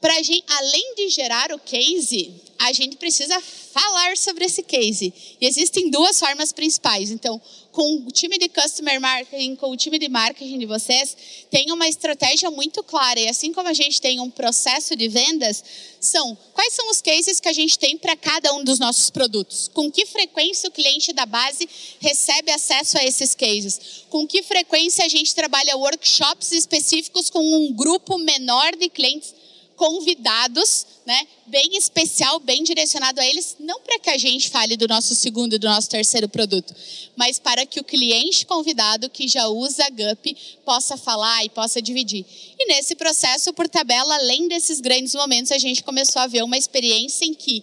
pra 0.00 0.20
gente, 0.20 0.44
além 0.48 0.94
de 0.96 1.08
gerar 1.10 1.52
o 1.52 1.58
case, 1.60 2.34
a 2.58 2.72
gente 2.72 2.96
precisa 2.96 3.40
falar 3.40 4.16
sobre 4.16 4.46
esse 4.46 4.64
case. 4.64 5.14
E 5.40 5.46
existem 5.46 5.90
duas 5.90 6.18
formas 6.18 6.52
principais. 6.52 7.12
Então, 7.12 7.40
com 7.76 7.96
o 7.96 8.10
time 8.10 8.38
de 8.38 8.48
customer 8.48 8.98
marketing, 8.98 9.54
com 9.54 9.70
o 9.70 9.76
time 9.76 9.98
de 9.98 10.08
marketing 10.08 10.58
de 10.60 10.64
vocês, 10.64 11.14
tem 11.50 11.70
uma 11.70 11.86
estratégia 11.86 12.50
muito 12.50 12.82
clara. 12.82 13.20
E 13.20 13.28
assim 13.28 13.52
como 13.52 13.68
a 13.68 13.74
gente 13.74 14.00
tem 14.00 14.18
um 14.18 14.30
processo 14.30 14.96
de 14.96 15.08
vendas, 15.08 15.62
são 16.00 16.34
quais 16.54 16.72
são 16.72 16.90
os 16.90 17.02
cases 17.02 17.38
que 17.38 17.48
a 17.50 17.52
gente 17.52 17.78
tem 17.78 17.98
para 17.98 18.16
cada 18.16 18.54
um 18.54 18.64
dos 18.64 18.78
nossos 18.78 19.10
produtos? 19.10 19.68
Com 19.74 19.92
que 19.92 20.06
frequência 20.06 20.70
o 20.70 20.72
cliente 20.72 21.12
da 21.12 21.26
base 21.26 21.68
recebe 22.00 22.50
acesso 22.50 22.96
a 22.96 23.04
esses 23.04 23.34
cases? 23.34 24.06
Com 24.08 24.26
que 24.26 24.42
frequência 24.42 25.04
a 25.04 25.08
gente 25.08 25.34
trabalha 25.34 25.76
workshops 25.76 26.52
específicos 26.52 27.28
com 27.28 27.40
um 27.40 27.74
grupo 27.74 28.16
menor 28.16 28.74
de 28.74 28.88
clientes 28.88 29.34
convidados, 29.76 30.86
né, 31.06 31.26
bem 31.46 31.76
especial, 31.76 32.40
bem 32.40 32.64
direcionado 32.64 33.20
a 33.20 33.26
eles, 33.26 33.56
não 33.60 33.80
para 33.80 33.98
que 33.98 34.10
a 34.10 34.18
gente 34.18 34.50
fale 34.50 34.76
do 34.76 34.88
nosso 34.88 35.14
segundo 35.14 35.54
e 35.54 35.58
do 35.58 35.68
nosso 35.68 35.88
terceiro 35.88 36.28
produto, 36.28 36.74
mas 37.14 37.38
para 37.38 37.64
que 37.64 37.78
o 37.78 37.84
cliente 37.84 38.44
convidado 38.46 39.08
que 39.08 39.28
já 39.28 39.46
usa 39.46 39.84
a 39.84 39.90
GUP 39.90 40.36
possa 40.64 40.96
falar 40.96 41.44
e 41.44 41.50
possa 41.50 41.80
dividir. 41.80 42.24
E 42.58 42.66
nesse 42.66 42.96
processo, 42.96 43.52
por 43.52 43.68
tabela, 43.68 44.16
além 44.16 44.48
desses 44.48 44.80
grandes 44.80 45.14
momentos, 45.14 45.52
a 45.52 45.58
gente 45.58 45.84
começou 45.84 46.22
a 46.22 46.26
ver 46.26 46.42
uma 46.42 46.56
experiência 46.56 47.24
em 47.24 47.34
que 47.34 47.62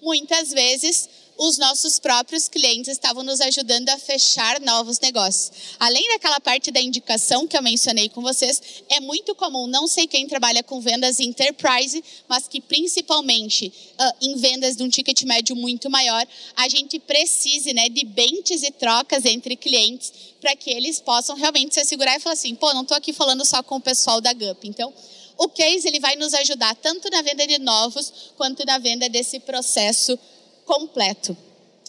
muitas 0.00 0.50
vezes 0.50 1.08
os 1.38 1.56
nossos 1.56 2.00
próprios 2.00 2.48
clientes 2.48 2.88
estavam 2.88 3.22
nos 3.22 3.40
ajudando 3.40 3.88
a 3.90 3.98
fechar 3.98 4.60
novos 4.60 4.98
negócios. 4.98 5.52
Além 5.78 6.08
daquela 6.08 6.40
parte 6.40 6.72
da 6.72 6.80
indicação 6.80 7.46
que 7.46 7.56
eu 7.56 7.62
mencionei 7.62 8.08
com 8.08 8.20
vocês, 8.20 8.60
é 8.88 8.98
muito 8.98 9.36
comum, 9.36 9.68
não 9.68 9.86
sei 9.86 10.08
quem 10.08 10.26
trabalha 10.26 10.64
com 10.64 10.80
vendas 10.80 11.20
enterprise, 11.20 12.02
mas 12.28 12.48
que 12.48 12.60
principalmente 12.60 13.68
uh, 13.68 14.12
em 14.20 14.34
vendas 14.34 14.76
de 14.76 14.82
um 14.82 14.88
ticket 14.88 15.22
médio 15.22 15.54
muito 15.54 15.88
maior, 15.88 16.26
a 16.56 16.68
gente 16.68 16.98
precise 16.98 17.72
né, 17.72 17.88
de 17.88 18.04
bentes 18.04 18.64
e 18.64 18.72
trocas 18.72 19.24
entre 19.24 19.54
clientes 19.54 20.12
para 20.40 20.56
que 20.56 20.70
eles 20.70 21.00
possam 21.00 21.36
realmente 21.36 21.74
se 21.74 21.80
assegurar 21.80 22.16
e 22.16 22.20
falar 22.20 22.34
assim, 22.34 22.56
pô, 22.56 22.74
não 22.74 22.82
estou 22.82 22.96
aqui 22.96 23.12
falando 23.12 23.44
só 23.44 23.62
com 23.62 23.76
o 23.76 23.80
pessoal 23.80 24.20
da 24.20 24.32
GUP. 24.32 24.66
Então, 24.66 24.92
o 25.36 25.48
case 25.48 25.86
ele 25.86 26.00
vai 26.00 26.16
nos 26.16 26.34
ajudar 26.34 26.74
tanto 26.74 27.08
na 27.10 27.22
venda 27.22 27.46
de 27.46 27.58
novos 27.58 28.32
quanto 28.36 28.64
na 28.66 28.78
venda 28.78 29.08
desse 29.08 29.38
processo 29.38 30.18
completo. 30.68 31.34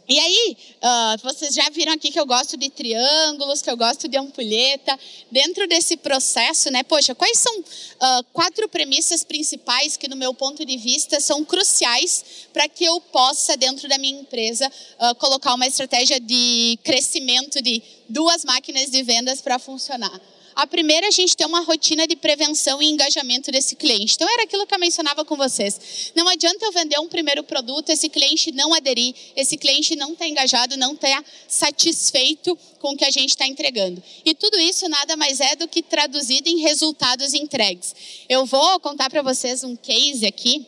E 0.08 0.18
aí, 0.18 0.58
uh, 0.78 1.22
vocês 1.22 1.54
já 1.54 1.70
viram 1.70 1.94
aqui 1.94 2.10
que 2.12 2.20
eu 2.20 2.26
gosto 2.26 2.58
de 2.58 2.68
triângulos, 2.68 3.62
que 3.62 3.70
eu 3.70 3.78
gosto 3.78 4.08
de 4.08 4.18
ampulheta. 4.18 4.98
Dentro 5.30 5.68
desse 5.68 5.98
processo, 5.98 6.72
né? 6.72 6.82
Poxa, 6.82 7.14
quais 7.14 7.38
são 7.38 7.60
uh, 7.60 8.24
quatro 8.34 8.68
premissas 8.68 9.24
principais 9.24 9.96
que, 9.98 10.08
no 10.08 10.16
meu 10.16 10.34
ponto 10.34 10.66
de 10.66 10.78
vista, 10.78 11.20
são 11.20 11.46
cruciais 11.46 12.48
para 12.52 12.68
que 12.68 12.86
eu 12.86 13.00
possa, 13.00 13.56
dentro 13.56 13.88
da 13.88 14.00
minha 14.00 14.20
empresa, 14.20 14.68
uh, 14.68 15.14
colocar 15.16 15.54
uma 15.54 15.68
estratégia 15.68 16.20
de 16.20 16.80
crescimento 16.84 17.62
de 17.62 17.84
duas 18.08 18.44
máquinas 18.44 18.90
de 18.90 19.04
vendas 19.04 19.42
para 19.42 19.60
funcionar? 19.60 20.20
A 20.60 20.68
primeira, 20.68 21.08
a 21.08 21.12
gente 21.12 21.38
tem 21.38 21.48
uma 21.48 21.62
rotina 21.62 22.06
de 22.06 22.18
prevenção 22.18 22.82
e 22.82 22.90
engajamento 22.90 23.50
desse 23.50 23.78
cliente. 23.78 24.16
Então, 24.16 24.30
era 24.30 24.44
aquilo 24.44 24.68
que 24.68 24.76
eu 24.76 24.80
mencionava 24.80 25.24
com 25.24 25.38
vocês. 25.38 26.12
Não 26.14 26.28
adianta 26.28 26.66
eu 26.66 26.74
vender 26.74 27.00
um 27.00 27.08
primeiro 27.08 27.42
produto, 27.46 27.92
esse 27.92 28.10
cliente 28.10 28.52
não 28.52 28.74
aderir, 28.74 29.16
esse 29.38 29.56
cliente 29.56 29.96
não 29.96 30.12
está 30.12 30.28
engajado, 30.28 30.76
não 30.76 30.96
está 30.96 31.24
satisfeito 31.48 32.58
com 32.80 32.92
o 32.92 32.98
que 32.98 33.06
a 33.06 33.10
gente 33.10 33.30
está 33.30 33.48
entregando. 33.48 34.04
E 34.26 34.36
tudo 34.36 34.60
isso 34.60 34.90
nada 34.90 35.16
mais 35.16 35.40
é 35.40 35.56
do 35.56 35.66
que 35.66 35.82
traduzido 35.82 36.50
em 36.50 36.60
resultados 36.60 37.34
entregues. 37.34 37.96
Eu 38.28 38.46
vou 38.46 38.82
contar 38.82 39.10
para 39.10 39.22
vocês 39.22 39.64
um 39.64 39.78
case 39.78 40.26
aqui. 40.26 40.66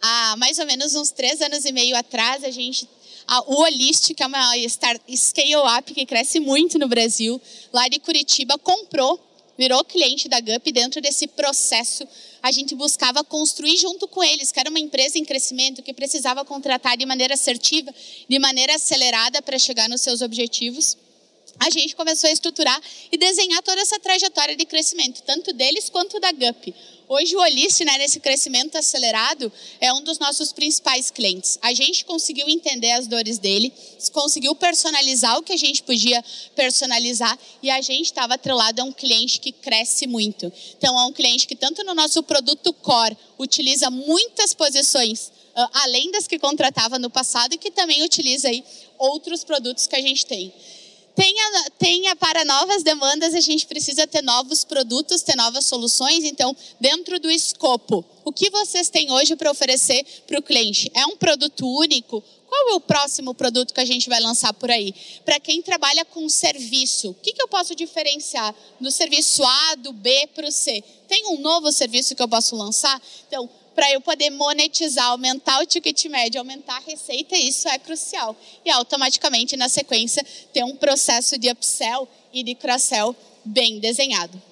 Há 0.00 0.36
mais 0.38 0.58
ou 0.58 0.64
menos 0.64 0.94
uns 0.94 1.10
três 1.10 1.42
anos 1.42 1.66
e 1.66 1.72
meio 1.72 1.94
atrás, 1.94 2.42
a 2.44 2.50
gente 2.50 2.88
o 3.46 3.62
Olist, 3.62 4.14
que 4.14 4.22
é 4.22 4.26
uma 4.26 4.52
scale-up 5.14 5.92
que 5.92 6.06
cresce 6.06 6.40
muito 6.40 6.78
no 6.78 6.88
Brasil, 6.88 7.40
lá 7.72 7.88
de 7.88 7.98
Curitiba, 7.98 8.58
comprou, 8.58 9.20
virou 9.58 9.84
cliente 9.84 10.28
da 10.28 10.40
GUP. 10.40 10.70
Dentro 10.72 11.00
desse 11.00 11.26
processo, 11.26 12.06
a 12.42 12.52
gente 12.52 12.74
buscava 12.74 13.24
construir 13.24 13.76
junto 13.76 14.06
com 14.06 14.22
eles, 14.22 14.52
que 14.52 14.60
era 14.60 14.70
uma 14.70 14.78
empresa 14.78 15.18
em 15.18 15.24
crescimento 15.24 15.82
que 15.82 15.92
precisava 15.92 16.44
contratar 16.44 16.96
de 16.96 17.04
maneira 17.04 17.34
assertiva, 17.34 17.92
de 18.28 18.38
maneira 18.38 18.74
acelerada 18.76 19.42
para 19.42 19.58
chegar 19.58 19.88
nos 19.88 20.00
seus 20.00 20.22
objetivos 20.22 20.96
a 21.58 21.70
gente 21.70 21.96
começou 21.96 22.28
a 22.28 22.32
estruturar 22.32 22.80
e 23.10 23.16
desenhar 23.16 23.62
toda 23.62 23.80
essa 23.80 23.98
trajetória 23.98 24.56
de 24.56 24.64
crescimento, 24.64 25.22
tanto 25.22 25.52
deles 25.52 25.88
quanto 25.88 26.20
da 26.20 26.30
GUP. 26.32 26.74
Hoje 27.08 27.36
o 27.36 27.40
Olist, 27.40 27.84
né, 27.84 27.98
nesse 27.98 28.18
crescimento 28.18 28.76
acelerado, 28.76 29.50
é 29.80 29.92
um 29.92 30.02
dos 30.02 30.18
nossos 30.18 30.52
principais 30.52 31.08
clientes. 31.08 31.56
A 31.62 31.72
gente 31.72 32.04
conseguiu 32.04 32.48
entender 32.48 32.90
as 32.92 33.06
dores 33.06 33.38
dele, 33.38 33.72
conseguiu 34.12 34.56
personalizar 34.56 35.38
o 35.38 35.42
que 35.42 35.52
a 35.52 35.56
gente 35.56 35.84
podia 35.84 36.22
personalizar 36.56 37.38
e 37.62 37.70
a 37.70 37.80
gente 37.80 38.06
estava 38.06 38.34
atrelado 38.34 38.82
a 38.82 38.84
um 38.84 38.92
cliente 38.92 39.38
que 39.38 39.52
cresce 39.52 40.06
muito. 40.08 40.52
Então, 40.76 40.98
é 40.98 41.04
um 41.04 41.12
cliente 41.12 41.46
que 41.46 41.54
tanto 41.54 41.84
no 41.84 41.94
nosso 41.94 42.24
produto 42.24 42.72
core 42.72 43.16
utiliza 43.38 43.88
muitas 43.88 44.52
posições 44.52 45.30
além 45.72 46.10
das 46.10 46.26
que 46.26 46.38
contratava 46.38 46.98
no 46.98 47.08
passado 47.08 47.54
e 47.54 47.58
que 47.58 47.70
também 47.70 48.04
utiliza 48.04 48.48
aí 48.48 48.62
outros 48.98 49.42
produtos 49.42 49.86
que 49.86 49.96
a 49.96 50.02
gente 50.02 50.26
tem 50.26 50.52
tenha, 51.16 51.70
tenha 51.78 52.14
para 52.14 52.44
novas 52.44 52.82
demandas, 52.82 53.34
a 53.34 53.40
gente 53.40 53.66
precisa 53.66 54.06
ter 54.06 54.22
novos 54.22 54.64
produtos, 54.64 55.22
ter 55.22 55.34
novas 55.34 55.64
soluções. 55.64 56.22
Então, 56.24 56.54
dentro 56.78 57.18
do 57.18 57.30
escopo, 57.30 58.04
o 58.22 58.30
que 58.30 58.50
vocês 58.50 58.90
têm 58.90 59.10
hoje 59.10 59.34
para 59.34 59.50
oferecer 59.50 60.04
para 60.26 60.38
o 60.38 60.42
cliente? 60.42 60.90
É 60.94 61.06
um 61.06 61.16
produto 61.16 61.66
único? 61.66 62.22
Qual 62.46 62.70
é 62.70 62.74
o 62.74 62.80
próximo 62.80 63.34
produto 63.34 63.72
que 63.72 63.80
a 63.80 63.84
gente 63.84 64.08
vai 64.08 64.20
lançar 64.20 64.52
por 64.52 64.70
aí? 64.70 64.94
Para 65.24 65.40
quem 65.40 65.62
trabalha 65.62 66.04
com 66.04 66.28
serviço, 66.28 67.10
o 67.10 67.14
que, 67.14 67.32
que 67.32 67.42
eu 67.42 67.48
posso 67.48 67.74
diferenciar 67.74 68.54
do 68.78 68.90
serviço 68.90 69.42
A, 69.42 69.74
do 69.76 69.92
B 69.92 70.28
para 70.34 70.46
o 70.46 70.52
C? 70.52 70.84
Tem 71.08 71.26
um 71.28 71.38
novo 71.40 71.72
serviço 71.72 72.14
que 72.14 72.22
eu 72.22 72.28
posso 72.28 72.54
lançar? 72.54 73.00
Então, 73.26 73.48
para 73.76 73.92
eu 73.92 74.00
poder 74.00 74.30
monetizar, 74.30 75.10
aumentar 75.10 75.60
o 75.60 75.66
ticket 75.66 76.06
médio, 76.06 76.40
aumentar 76.40 76.78
a 76.78 76.90
receita, 76.90 77.36
isso 77.36 77.68
é 77.68 77.78
crucial. 77.78 78.34
E 78.64 78.70
automaticamente, 78.70 79.54
na 79.54 79.68
sequência, 79.68 80.24
ter 80.52 80.64
um 80.64 80.74
processo 80.74 81.38
de 81.38 81.50
upsell 81.50 82.08
e 82.32 82.42
de 82.42 82.54
cross-sell 82.54 83.14
bem 83.44 83.78
desenhado. 83.78 84.42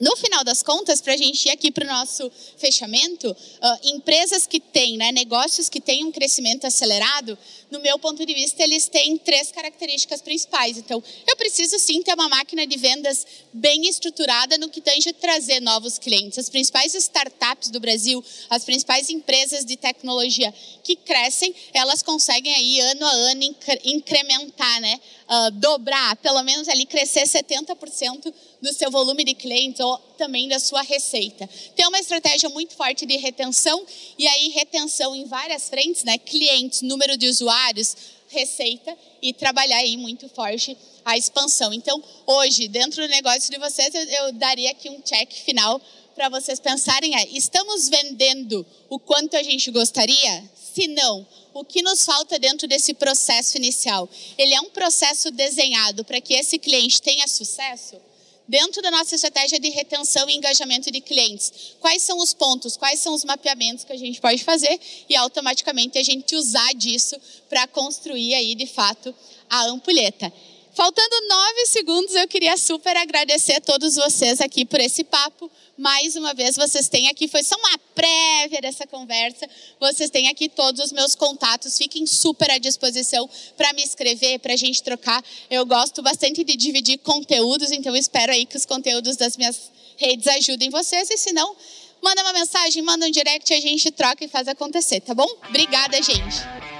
No 0.00 0.16
final 0.16 0.42
das 0.42 0.62
contas, 0.62 1.02
para 1.02 1.12
a 1.12 1.16
gente 1.16 1.44
ir 1.44 1.50
aqui 1.50 1.70
para 1.70 1.84
o 1.84 1.86
nosso 1.86 2.32
fechamento, 2.56 3.30
uh, 3.30 3.88
empresas 3.94 4.46
que 4.46 4.58
têm, 4.58 4.96
né, 4.96 5.12
negócios 5.12 5.68
que 5.68 5.78
têm 5.78 6.06
um 6.06 6.10
crescimento 6.10 6.66
acelerado, 6.66 7.36
no 7.70 7.78
meu 7.80 7.98
ponto 7.98 8.24
de 8.24 8.32
vista, 8.32 8.62
eles 8.62 8.88
têm 8.88 9.18
três 9.18 9.52
características 9.52 10.22
principais. 10.22 10.78
Então, 10.78 11.02
eu 11.28 11.36
preciso 11.36 11.78
sim 11.78 12.02
ter 12.02 12.14
uma 12.14 12.30
máquina 12.30 12.66
de 12.66 12.78
vendas 12.78 13.26
bem 13.52 13.86
estruturada 13.86 14.56
no 14.56 14.70
que 14.70 14.80
tange 14.80 15.12
trazer 15.12 15.60
novos 15.60 15.98
clientes. 15.98 16.38
As 16.38 16.48
principais 16.48 16.94
startups 16.94 17.68
do 17.68 17.78
Brasil, 17.78 18.24
as 18.48 18.64
principais 18.64 19.10
empresas 19.10 19.66
de 19.66 19.76
tecnologia 19.76 20.52
que 20.82 20.96
crescem, 20.96 21.54
elas 21.74 22.02
conseguem 22.02 22.54
aí 22.54 22.80
ano 22.80 23.04
a 23.04 23.12
ano 23.12 23.54
incrementar, 23.84 24.80
né, 24.80 24.98
uh, 25.28 25.50
dobrar, 25.52 26.16
pelo 26.16 26.42
menos 26.42 26.68
ali 26.68 26.86
crescer 26.86 27.26
70% 27.26 28.32
do 28.60 28.72
seu 28.72 28.90
volume 28.90 29.24
de 29.24 29.34
clientes 29.34 29.80
ou 29.80 29.96
também 30.18 30.48
da 30.48 30.58
sua 30.58 30.82
receita. 30.82 31.48
Tem 31.74 31.86
uma 31.86 31.98
estratégia 31.98 32.48
muito 32.48 32.74
forte 32.74 33.06
de 33.06 33.16
retenção 33.16 33.84
e 34.18 34.26
aí 34.26 34.48
retenção 34.50 35.14
em 35.14 35.24
várias 35.24 35.68
frentes, 35.68 36.04
né? 36.04 36.18
Clientes, 36.18 36.82
número 36.82 37.16
de 37.16 37.26
usuários, 37.26 37.96
receita 38.28 38.96
e 39.20 39.32
trabalhar 39.32 39.78
aí 39.78 39.96
muito 39.96 40.28
forte 40.28 40.76
a 41.04 41.16
expansão. 41.16 41.72
Então, 41.72 42.02
hoje, 42.26 42.68
dentro 42.68 43.02
do 43.02 43.08
negócio 43.08 43.50
de 43.50 43.58
vocês, 43.58 43.94
eu, 43.94 44.02
eu 44.02 44.32
daria 44.32 44.70
aqui 44.70 44.88
um 44.88 45.00
check 45.00 45.32
final 45.32 45.80
para 46.14 46.28
vocês 46.28 46.60
pensarem 46.60 47.16
é, 47.16 47.28
estamos 47.30 47.88
vendendo 47.88 48.66
o 48.88 48.98
quanto 48.98 49.36
a 49.36 49.42
gente 49.42 49.70
gostaria? 49.70 50.44
Se 50.74 50.86
não, 50.86 51.26
o 51.54 51.64
que 51.64 51.82
nos 51.82 52.04
falta 52.04 52.38
dentro 52.38 52.68
desse 52.68 52.94
processo 52.94 53.56
inicial? 53.56 54.08
Ele 54.36 54.54
é 54.54 54.60
um 54.60 54.70
processo 54.70 55.30
desenhado 55.30 56.04
para 56.04 56.20
que 56.20 56.34
esse 56.34 56.58
cliente 56.58 57.00
tenha 57.00 57.26
sucesso? 57.26 58.09
Dentro 58.50 58.82
da 58.82 58.90
nossa 58.90 59.14
estratégia 59.14 59.60
de 59.60 59.70
retenção 59.70 60.28
e 60.28 60.34
engajamento 60.34 60.90
de 60.90 61.00
clientes. 61.00 61.76
Quais 61.78 62.02
são 62.02 62.18
os 62.18 62.34
pontos, 62.34 62.76
quais 62.76 62.98
são 62.98 63.14
os 63.14 63.24
mapeamentos 63.24 63.84
que 63.84 63.92
a 63.92 63.96
gente 63.96 64.20
pode 64.20 64.42
fazer 64.42 64.78
e 65.08 65.14
automaticamente 65.14 65.96
a 65.96 66.02
gente 66.02 66.34
usar 66.34 66.74
disso 66.74 67.16
para 67.48 67.68
construir 67.68 68.34
aí 68.34 68.56
de 68.56 68.66
fato 68.66 69.14
a 69.48 69.66
ampulheta. 69.66 70.32
Faltando 70.72 71.28
nove 71.28 71.66
segundos, 71.66 72.14
eu 72.14 72.28
queria 72.28 72.56
super 72.56 72.96
agradecer 72.96 73.54
a 73.54 73.60
todos 73.60 73.96
vocês 73.96 74.40
aqui 74.40 74.64
por 74.64 74.78
esse 74.80 75.02
papo. 75.02 75.50
Mais 75.76 76.14
uma 76.14 76.32
vez, 76.32 76.54
vocês 76.54 76.88
têm 76.88 77.08
aqui, 77.08 77.26
foi 77.26 77.42
só 77.42 77.56
uma 77.56 77.78
prévia 77.92 78.60
dessa 78.60 78.86
conversa. 78.86 79.48
Vocês 79.80 80.10
têm 80.10 80.28
aqui 80.28 80.48
todos 80.48 80.80
os 80.84 80.92
meus 80.92 81.16
contatos. 81.16 81.76
Fiquem 81.76 82.06
super 82.06 82.50
à 82.52 82.58
disposição 82.58 83.28
para 83.56 83.72
me 83.72 83.82
escrever, 83.82 84.38
para 84.38 84.52
a 84.52 84.56
gente 84.56 84.80
trocar. 84.82 85.24
Eu 85.50 85.66
gosto 85.66 86.02
bastante 86.02 86.44
de 86.44 86.56
dividir 86.56 86.98
conteúdos, 86.98 87.72
então 87.72 87.96
espero 87.96 88.30
aí 88.30 88.46
que 88.46 88.56
os 88.56 88.64
conteúdos 88.64 89.16
das 89.16 89.36
minhas 89.36 89.72
redes 89.96 90.28
ajudem 90.28 90.70
vocês. 90.70 91.10
E 91.10 91.16
se 91.16 91.32
não, 91.32 91.56
manda 92.00 92.22
uma 92.22 92.32
mensagem, 92.32 92.80
manda 92.82 93.06
um 93.06 93.10
direct, 93.10 93.52
a 93.52 93.60
gente 93.60 93.90
troca 93.90 94.24
e 94.24 94.28
faz 94.28 94.46
acontecer, 94.46 95.00
tá 95.00 95.14
bom? 95.14 95.28
Obrigada, 95.48 96.00
gente. 96.00 96.79